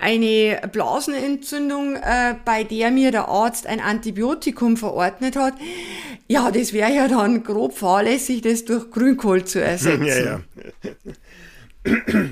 eine 0.00 0.60
Blasenentzündung, 0.72 1.96
äh, 1.96 2.34
bei 2.44 2.64
der 2.64 2.90
mir 2.90 3.10
der 3.10 3.28
Arzt 3.28 3.66
ein 3.66 3.80
Antibiotikum 3.80 4.76
verordnet 4.76 5.36
hat, 5.36 5.54
ja, 6.26 6.50
das 6.50 6.72
wäre 6.72 6.92
ja 6.92 7.06
dann 7.06 7.44
grob 7.44 7.76
fahrlässig, 7.76 8.42
das 8.42 8.64
durch 8.64 8.90
Grünkohl 8.90 9.44
zu 9.44 9.60
ersetzen. 9.62 10.06
Ja, 10.06 10.18
ja. 10.18 10.40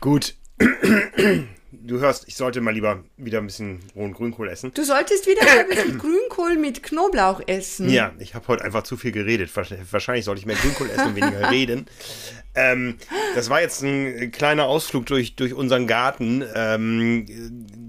Gut 0.00 0.34
du 1.90 1.98
hörst, 1.98 2.28
ich 2.28 2.36
sollte 2.36 2.60
mal 2.60 2.72
lieber 2.72 3.02
wieder 3.16 3.38
ein 3.38 3.46
bisschen 3.46 3.80
rohen 3.96 4.12
Grünkohl 4.12 4.48
essen. 4.48 4.72
Du 4.72 4.84
solltest 4.84 5.26
wieder 5.26 5.42
ein 5.42 5.68
bisschen 5.68 5.98
Grünkohl 5.98 6.56
mit 6.56 6.82
Knoblauch 6.82 7.40
essen. 7.46 7.90
Ja, 7.90 8.12
ich 8.18 8.34
habe 8.34 8.46
heute 8.48 8.64
einfach 8.64 8.84
zu 8.84 8.96
viel 8.96 9.12
geredet. 9.12 9.50
Wahrscheinlich 9.54 10.24
sollte 10.24 10.38
ich 10.38 10.46
mehr 10.46 10.56
Grünkohl 10.56 10.88
essen 10.88 11.08
und 11.08 11.16
weniger 11.16 11.50
reden. 11.50 11.86
Ähm, 12.54 12.96
das 13.34 13.50
war 13.50 13.60
jetzt 13.60 13.82
ein 13.82 14.30
kleiner 14.30 14.66
Ausflug 14.66 15.06
durch, 15.06 15.34
durch 15.34 15.52
unseren 15.52 15.86
Garten. 15.86 16.44
Ähm, 16.54 17.26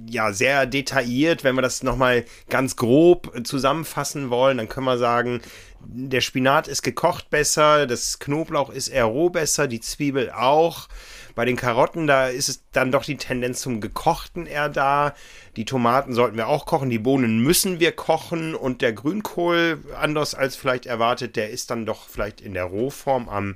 ja, 0.10 0.34
sehr 0.34 0.66
detailliert. 0.66 1.43
Wenn 1.43 1.56
wir 1.56 1.62
das 1.62 1.84
nochmal 1.84 2.26
ganz 2.49 2.76
grob 2.76 3.32
zusammenfassen 3.43 4.30
wollen, 4.30 4.58
dann 4.58 4.68
können 4.68 4.86
wir 4.86 4.97
sagen, 4.97 5.41
der 5.88 6.22
Spinat 6.22 6.68
ist 6.68 6.82
gekocht 6.82 7.30
besser, 7.30 7.86
das 7.86 8.20
Knoblauch 8.20 8.70
ist 8.70 8.88
eher 8.88 9.06
roh 9.06 9.30
besser, 9.30 9.68
die 9.68 9.82
Zwiebel 9.82 10.32
auch. 10.32 10.88
Bei 11.36 11.46
den 11.46 11.56
Karotten, 11.56 12.08
da 12.08 12.28
ist 12.28 12.50
es 12.50 12.64
dann 12.72 12.92
doch 12.92 13.06
die 13.06 13.18
Tendenz 13.18 13.62
zum 13.62 13.80
Gekochten 13.80 14.46
eher 14.46 14.70
da. 14.70 15.14
Die 15.56 15.66
Tomaten 15.66 16.14
sollten 16.14 16.38
wir 16.38 16.48
auch 16.48 16.66
kochen, 16.66 16.90
die 16.90 17.00
Bohnen 17.00 17.42
müssen 17.42 17.80
wir 17.80 17.94
kochen 17.94 18.54
und 18.54 18.82
der 18.82 18.94
Grünkohl, 18.94 19.80
anders 20.00 20.36
als 20.36 20.56
vielleicht 20.56 20.86
erwartet, 20.86 21.36
der 21.36 21.50
ist 21.50 21.72
dann 21.72 21.86
doch 21.86 22.10
vielleicht 22.10 22.42
in 22.42 22.54
der 22.54 22.66
Rohform 22.66 23.30
am 23.30 23.56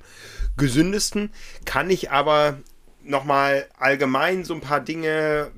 gesündesten. 0.58 1.32
Kann 1.66 1.90
ich 1.90 2.12
aber 2.12 2.60
nochmal 3.04 3.68
allgemein 3.78 4.46
so 4.46 4.54
ein 4.54 4.62
paar 4.62 4.80
Dinge 4.80 5.52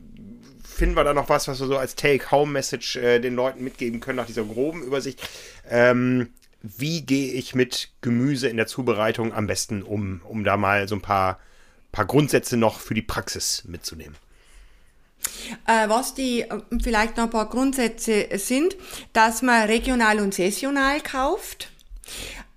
finden 0.77 0.95
wir 0.95 1.03
da 1.03 1.13
noch 1.13 1.29
was, 1.29 1.47
was 1.47 1.59
wir 1.59 1.65
so 1.65 1.77
als 1.77 1.95
Take-Home-Message 1.95 2.97
äh, 2.97 3.19
den 3.19 3.35
Leuten 3.35 3.63
mitgeben 3.63 3.99
können 3.99 4.17
nach 4.17 4.27
dieser 4.27 4.43
groben 4.43 4.83
Übersicht. 4.83 5.27
Ähm, 5.67 6.29
wie 6.61 7.01
gehe 7.01 7.33
ich 7.33 7.55
mit 7.55 7.89
Gemüse 8.01 8.47
in 8.47 8.57
der 8.57 8.67
Zubereitung 8.67 9.33
am 9.33 9.47
besten 9.47 9.83
um, 9.83 10.21
um 10.23 10.43
da 10.43 10.57
mal 10.57 10.87
so 10.87 10.95
ein 10.95 11.01
paar 11.01 11.39
paar 11.97 12.05
Grundsätze 12.05 12.57
noch 12.57 12.79
für 12.79 12.93
die 12.93 13.01
Praxis 13.01 13.63
mitzunehmen. 13.65 14.15
Äh, 15.65 15.89
was 15.89 16.13
die 16.13 16.41
äh, 16.41 16.59
vielleicht 16.79 17.17
noch 17.17 17.23
ein 17.23 17.29
paar 17.31 17.49
Grundsätze 17.49 18.27
sind, 18.35 18.77
dass 19.13 19.41
man 19.41 19.65
regional 19.65 20.19
und 20.19 20.33
saisonal 20.33 21.01
kauft. 21.01 21.71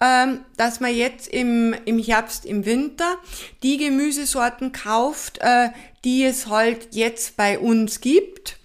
Ähm, 0.03 0.40
dass 0.57 0.80
man 0.80 0.94
jetzt 0.94 1.28
im, 1.28 1.74
im 1.84 1.98
Herbst, 1.98 2.44
im 2.44 2.66
Winter 2.66 3.16
die 3.62 3.78
Gemüsesorten 3.78 4.72
kauft, 4.72 5.38
äh, 5.40 5.70
die 6.05 6.24
es 6.24 6.46
halt 6.46 6.94
jetzt 6.94 7.36
bei 7.36 7.59
uns 7.59 8.01
gibt 8.01 8.60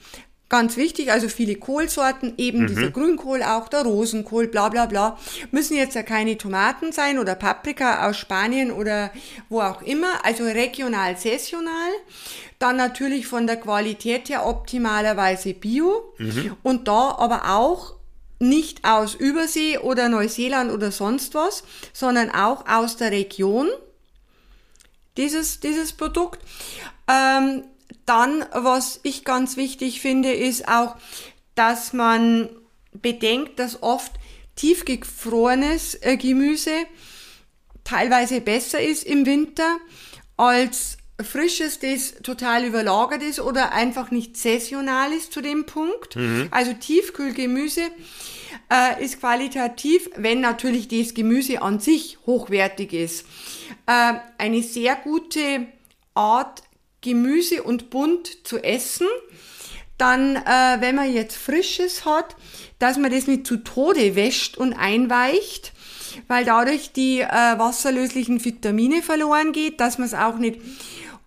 Ganz 0.47 0.77
wichtig, 0.77 1.11
also 1.11 1.27
viele 1.27 1.55
Kohlsorten, 1.55 2.35
eben 2.37 2.61
mhm. 2.61 2.67
dieser 2.67 2.91
Grünkohl 2.91 3.41
auch, 3.41 3.67
der 3.67 3.81
Rosenkohl, 3.81 4.47
bla 4.47 4.69
bla 4.69 4.85
bla. 4.85 5.17
Müssen 5.49 5.75
jetzt 5.75 5.95
ja 5.95 6.03
keine 6.03 6.37
Tomaten 6.37 6.91
sein 6.91 7.17
oder 7.17 7.33
Paprika 7.33 8.07
aus 8.07 8.17
Spanien 8.17 8.71
oder 8.71 9.11
wo 9.49 9.61
auch 9.61 9.81
immer, 9.81 10.23
also 10.23 10.43
regional, 10.43 11.17
saisonal. 11.17 11.91
Dann 12.59 12.77
natürlich 12.77 13.25
von 13.25 13.47
der 13.47 13.57
Qualität 13.57 14.29
her 14.29 14.45
optimalerweise 14.45 15.55
Bio 15.55 16.13
mhm. 16.19 16.55
und 16.61 16.87
da 16.87 17.15
aber 17.17 17.49
auch 17.49 17.95
nicht 18.37 18.85
aus 18.85 19.15
Übersee 19.15 19.79
oder 19.79 20.09
Neuseeland 20.09 20.71
oder 20.71 20.91
sonst 20.91 21.33
was, 21.33 21.63
sondern 21.91 22.29
auch 22.29 22.67
aus 22.67 22.97
der 22.97 23.11
Region 23.11 23.67
dieses, 25.17 25.59
dieses 25.59 25.93
Produkt. 25.93 26.39
Ähm, 27.07 27.63
dann, 28.05 28.45
was 28.51 28.99
ich 29.03 29.23
ganz 29.23 29.57
wichtig 29.57 30.01
finde, 30.01 30.31
ist 30.33 30.67
auch, 30.67 30.95
dass 31.55 31.93
man 31.93 32.49
bedenkt, 32.93 33.59
dass 33.59 33.81
oft 33.81 34.11
tiefgefrorenes 34.55 35.95
äh, 36.01 36.17
Gemüse 36.17 36.71
teilweise 37.83 38.41
besser 38.41 38.81
ist 38.81 39.03
im 39.03 39.25
Winter 39.25 39.77
als 40.37 40.97
frisches, 41.21 41.79
das 41.79 42.15
total 42.23 42.65
überlagert 42.65 43.23
ist 43.23 43.39
oder 43.39 43.71
einfach 43.71 44.11
nicht 44.11 44.35
saisonal 44.35 45.13
ist 45.13 45.31
zu 45.31 45.41
dem 45.41 45.65
Punkt. 45.65 46.15
Mhm. 46.15 46.49
Also 46.51 46.73
Tiefkühlgemüse 46.73 47.89
äh, 48.71 49.03
ist 49.03 49.19
qualitativ, 49.19 50.09
wenn 50.15 50.41
natürlich 50.41 50.87
das 50.87 51.13
Gemüse 51.13 51.61
an 51.61 51.79
sich 51.79 52.17
hochwertig 52.25 52.91
ist, 52.91 53.25
äh, 53.85 54.13
eine 54.37 54.61
sehr 54.61 54.95
gute 54.95 55.67
Art 56.15 56.63
Gemüse 57.05 57.61
und 57.61 57.91
bunt 57.91 58.47
zu 58.47 58.57
essen. 58.57 59.07
Dann, 59.97 60.35
äh, 60.35 60.81
wenn 60.81 60.95
man 60.95 61.13
jetzt 61.13 61.37
Frisches 61.37 62.03
hat, 62.03 62.35
dass 62.79 62.97
man 62.97 63.11
das 63.11 63.27
nicht 63.27 63.47
zu 63.47 63.57
Tode 63.57 64.15
wäscht 64.15 64.57
und 64.57 64.73
einweicht, 64.73 65.71
weil 66.27 66.43
dadurch 66.43 66.91
die 66.91 67.21
äh, 67.21 67.29
wasserlöslichen 67.29 68.43
Vitamine 68.43 69.01
verloren 69.01 69.53
geht, 69.53 69.79
dass 69.79 69.97
man 69.97 70.07
es 70.07 70.13
auch 70.13 70.37
nicht 70.37 70.59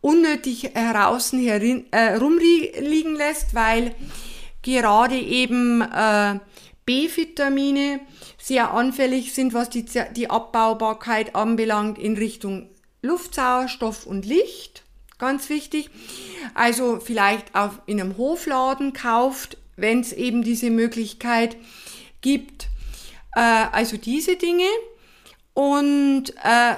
unnötig 0.00 0.70
heraußen 0.74 1.40
herin, 1.40 1.86
äh, 1.92 2.14
rumliegen 2.16 3.14
lässt, 3.14 3.54
weil 3.54 3.94
gerade 4.62 5.16
eben 5.16 5.80
äh, 5.80 6.40
B-Vitamine 6.84 8.00
sehr 8.38 8.72
anfällig 8.72 9.32
sind, 9.32 9.54
was 9.54 9.70
die, 9.70 9.86
die 10.16 10.28
Abbaubarkeit 10.28 11.34
anbelangt 11.34 11.98
in 11.98 12.16
Richtung 12.16 12.68
Luftsauerstoff 13.02 14.06
und 14.06 14.26
Licht. 14.26 14.84
Ganz 15.18 15.48
wichtig. 15.48 15.90
Also 16.54 17.00
vielleicht 17.00 17.54
auf, 17.54 17.80
in 17.86 18.00
einem 18.00 18.16
Hofladen 18.16 18.92
kauft, 18.92 19.58
wenn 19.76 20.00
es 20.00 20.12
eben 20.12 20.42
diese 20.42 20.70
Möglichkeit 20.70 21.56
gibt. 22.20 22.68
Äh, 23.34 23.40
also 23.40 23.96
diese 23.96 24.36
Dinge. 24.36 24.68
Und 25.54 26.30
äh, 26.42 26.76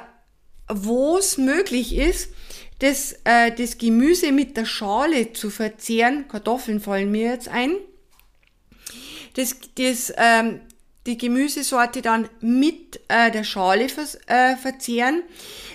wo 0.68 1.18
es 1.18 1.36
möglich 1.36 1.96
ist, 1.96 2.30
das, 2.78 3.14
äh, 3.24 3.52
das 3.52 3.76
Gemüse 3.76 4.32
mit 4.32 4.56
der 4.56 4.64
Schale 4.64 5.34
zu 5.34 5.50
verzehren, 5.50 6.26
Kartoffeln 6.28 6.80
fallen 6.80 7.10
mir 7.10 7.30
jetzt 7.30 7.48
ein, 7.48 7.76
das, 9.34 9.56
das, 9.76 10.12
ähm, 10.16 10.60
die 11.06 11.16
Gemüsesorte 11.16 12.02
dann 12.02 12.28
mit 12.40 13.00
äh, 13.08 13.30
der 13.30 13.44
Schale 13.44 13.88
vers 13.88 14.18
äh, 14.26 14.56
verzehren, 14.56 15.22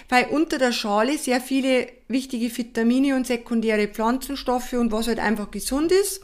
weil 0.09 0.25
unter 0.27 0.57
der 0.57 0.71
Schale 0.71 1.17
sehr 1.17 1.41
viele 1.41 1.87
wichtige 2.07 2.55
Vitamine 2.55 3.15
und 3.15 3.25
sekundäre 3.25 3.87
Pflanzenstoffe 3.87 4.73
und 4.73 4.91
was 4.91 5.07
halt 5.07 5.19
einfach 5.19 5.49
gesund 5.49 5.91
ist, 5.91 6.21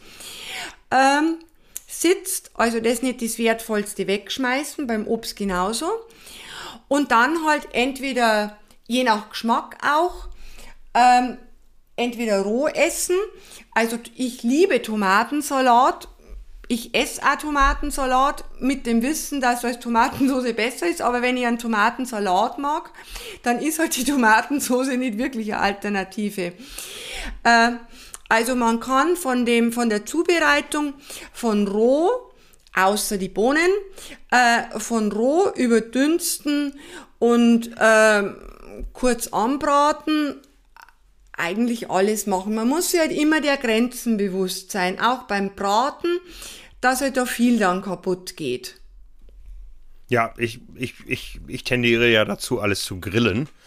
ähm, 0.91 1.38
sitzt. 1.88 2.52
Also 2.54 2.80
das 2.80 3.02
nicht 3.02 3.22
das 3.22 3.39
Wertvollste 3.39 4.08
wegschmeißen, 4.08 4.86
beim 4.86 5.08
Obst 5.08 5.36
genauso. 5.36 5.89
Und 6.88 7.12
dann 7.12 7.45
halt 7.45 7.70
entweder, 7.72 8.58
je 8.88 9.04
nach 9.04 9.30
Geschmack 9.30 9.78
auch, 9.84 10.28
ähm, 10.93 11.38
entweder 11.95 12.41
roh 12.41 12.68
essen. 12.68 13.16
Also 13.74 13.97
ich 14.16 14.43
liebe 14.43 14.82
Tomatensalat. 14.82 16.08
Ich 16.72 16.95
esse 16.95 17.22
auch 17.22 17.36
Tomatensalat 17.36 18.45
mit 18.61 18.86
dem 18.86 19.01
Wissen, 19.01 19.41
dass 19.41 19.65
als 19.65 19.82
Tomatensauce 19.82 20.53
besser 20.55 20.88
ist. 20.88 21.01
Aber 21.01 21.22
wenn 21.22 21.36
ich 21.36 21.45
einen 21.45 21.59
Tomatensalat 21.59 22.59
mag, 22.59 22.91
dann 23.43 23.59
ist 23.59 23.78
halt 23.78 23.93
die 23.97 24.05
Tomatensauce 24.05 24.95
nicht 24.95 25.17
wirklich 25.17 25.53
eine 25.53 25.63
Alternative. 25.63 26.53
Äh, 27.43 27.72
also 28.30 28.55
man 28.55 28.80
kann 28.80 29.17
von 29.17 29.45
dem, 29.45 29.74
von 29.74 29.89
der 29.89 30.05
Zubereitung 30.05 30.93
von 31.34 31.67
roh, 31.67 32.09
außer 32.74 33.17
die 33.17 33.28
Bohnen, 33.28 33.69
äh, 34.30 34.80
von 34.80 35.11
roh 35.11 35.49
überdünsten 35.53 36.80
und 37.19 37.69
äh, 37.78 38.24
kurz 38.93 39.28
anbraten, 39.28 40.39
eigentlich 41.34 41.89
alles 41.89 42.28
machen. 42.28 42.55
Man 42.55 42.69
muss 42.69 42.91
sich 42.91 42.99
halt 43.01 43.11
immer 43.11 43.41
der 43.41 43.57
Grenzen 43.57 44.15
bewusst 44.15 44.72
sein, 44.72 45.01
auch 45.01 45.24
beim 45.24 45.53
Braten, 45.55 46.19
dass 46.82 47.01
halt 47.01 47.17
da 47.17 47.25
viel 47.25 47.59
dann 47.59 47.82
kaputt 47.82 48.36
geht. 48.36 48.79
Ja, 50.09 50.34
ich, 50.38 50.59
ich, 50.75 50.95
ich, 51.07 51.39
ich 51.47 51.63
tendiere 51.63 52.09
ja 52.09 52.25
dazu, 52.25 52.59
alles 52.59 52.84
zu 52.84 52.99
grillen. 52.99 53.47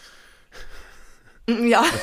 Ja. 1.47 1.85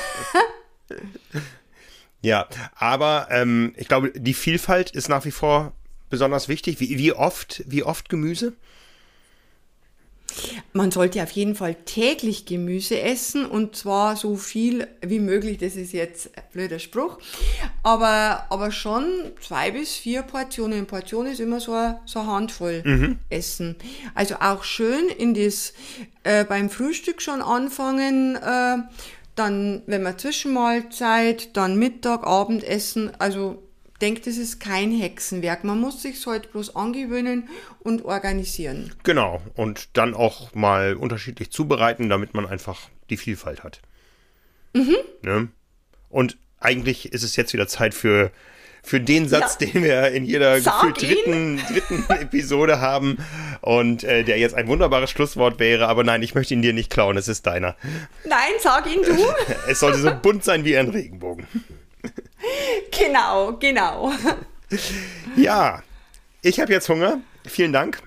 Ja, 2.23 2.47
aber 2.75 3.27
ähm, 3.31 3.73
ich 3.75 3.89
glaube, 3.89 4.13
die 4.15 4.33
Vielfalt 4.33 4.91
ist 4.91 5.09
nach 5.09 5.25
wie 5.25 5.31
vor 5.31 5.73
besonders 6.09 6.47
wichtig. 6.47 6.79
Wie, 6.79 6.97
wie 6.97 7.11
oft, 7.11 7.63
wie 7.67 7.83
oft 7.83 8.07
Gemüse? 8.07 8.53
Man 10.73 10.89
sollte 10.89 11.21
auf 11.21 11.31
jeden 11.31 11.55
Fall 11.55 11.75
täglich 11.85 12.45
Gemüse 12.45 12.99
essen 12.99 13.45
und 13.45 13.75
zwar 13.75 14.15
so 14.15 14.35
viel 14.35 14.87
wie 15.01 15.19
möglich. 15.19 15.59
Das 15.59 15.75
ist 15.75 15.93
jetzt 15.93 16.35
ein 16.35 16.43
blöder 16.51 16.79
Spruch, 16.79 17.19
aber, 17.83 18.47
aber 18.49 18.71
schon 18.71 19.05
zwei 19.41 19.71
bis 19.71 19.95
vier 19.95 20.23
Portionen. 20.23 20.79
Eine 20.79 20.87
Portion 20.87 21.27
ist 21.27 21.39
immer 21.39 21.59
so 21.59 21.73
eine, 21.73 21.99
so 22.05 22.19
eine 22.19 22.31
Handvoll 22.31 22.81
mhm. 22.83 23.19
Essen. 23.29 23.75
Also 24.15 24.35
auch 24.39 24.63
schön 24.63 25.09
in 25.09 25.33
das 25.35 25.73
äh, 26.23 26.43
beim 26.43 26.69
Frühstück 26.69 27.21
schon 27.21 27.41
anfangen. 27.41 28.35
Äh, 28.35 28.77
dann, 29.35 29.81
wenn 29.87 30.03
man 30.03 30.17
Zwischenmahlzeit, 30.17 31.55
dann 31.57 31.77
Mittag, 31.77 32.25
Abendessen, 32.25 33.11
also 33.19 33.63
denkt, 34.01 34.27
es 34.27 34.37
ist 34.37 34.59
kein 34.59 34.91
Hexenwerk. 34.91 35.63
Man 35.63 35.79
muss 35.79 36.01
sich 36.01 36.25
halt 36.25 36.51
bloß 36.51 36.75
angewöhnen 36.75 37.49
und 37.79 38.05
organisieren. 38.05 38.93
Genau. 39.03 39.41
Und 39.55 39.89
dann 39.93 40.13
auch 40.13 40.53
mal 40.53 40.95
unterschiedlich 40.95 41.51
zubereiten, 41.51 42.09
damit 42.09 42.33
man 42.33 42.45
einfach 42.45 42.89
die 43.09 43.17
Vielfalt 43.17 43.63
hat. 43.63 43.81
Mhm. 44.73 44.95
Ne? 45.21 45.47
Und 46.09 46.37
eigentlich 46.59 47.11
ist 47.13 47.23
es 47.23 47.35
jetzt 47.35 47.53
wieder 47.53 47.67
Zeit 47.67 47.93
für 47.93 48.31
für 48.85 48.99
den 48.99 49.29
Satz, 49.29 49.57
ja. 49.59 49.67
den 49.67 49.83
wir 49.83 50.11
in 50.11 50.25
jeder 50.25 50.59
gefühlt 50.59 51.01
dritten, 51.01 51.61
dritten 51.69 52.05
Episode 52.09 52.81
haben 52.81 53.17
und 53.61 54.03
äh, 54.03 54.23
der 54.23 54.37
jetzt 54.37 54.55
ein 54.55 54.67
wunderbares 54.67 55.09
Schlusswort 55.09 55.57
wäre, 55.59 55.87
aber 55.87 56.03
nein, 56.03 56.21
ich 56.21 56.35
möchte 56.35 56.53
ihn 56.53 56.61
dir 56.61 56.73
nicht 56.73 56.89
klauen, 56.89 57.15
es 57.15 57.29
ist 57.29 57.47
deiner. 57.47 57.77
Nein, 58.25 58.51
sag 58.59 58.85
ihn 58.93 59.01
du. 59.01 59.15
es 59.69 59.79
sollte 59.79 59.99
so 59.99 60.11
bunt 60.13 60.43
sein 60.43 60.65
wie 60.65 60.77
ein 60.77 60.89
Regenbogen. 60.89 61.47
Genau, 62.91 63.57
genau. 63.57 64.11
Ja, 65.35 65.83
ich 66.41 66.59
habe 66.59 66.73
jetzt 66.73 66.89
Hunger. 66.89 67.21
Vielen 67.45 67.73
Dank. 67.73 68.01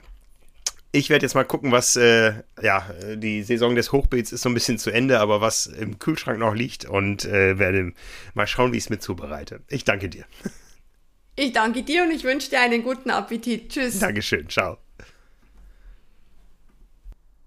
Ich 0.91 1.11
werde 1.11 1.25
jetzt 1.25 1.35
mal 1.35 1.45
gucken, 1.45 1.71
was, 1.71 1.95
äh, 1.95 2.33
ja, 2.61 2.91
die 3.15 3.43
Saison 3.45 3.77
des 3.77 3.93
Hochbeets 3.93 4.33
ist 4.33 4.43
so 4.43 4.49
ein 4.49 4.55
bisschen 4.55 4.79
zu 4.79 4.91
Ende, 4.91 5.21
aber 5.21 5.41
was 5.41 5.67
im 5.67 5.99
Kühlschrank 5.99 6.39
noch 6.39 6.55
liegt 6.55 6.85
und 6.85 7.25
äh, 7.25 7.59
werde 7.59 7.93
mal 8.35 8.47
schauen, 8.47 8.73
wie 8.73 8.79
ich 8.79 8.85
es 8.85 8.91
mit 8.91 9.03
zubereite. 9.03 9.61
Ich 9.69 9.85
danke 9.85 10.09
dir. 10.09 10.25
Ich 11.37 11.53
danke 11.53 11.83
dir 11.83 12.03
und 12.03 12.11
ich 12.11 12.25
wünsche 12.25 12.51
dir 12.51 12.61
einen 12.61 12.83
guten 12.83 13.11
Appetit. 13.11 13.69
Tschüss. 13.69 13.99
Dankeschön. 13.99 14.49
Ciao. 14.49 14.79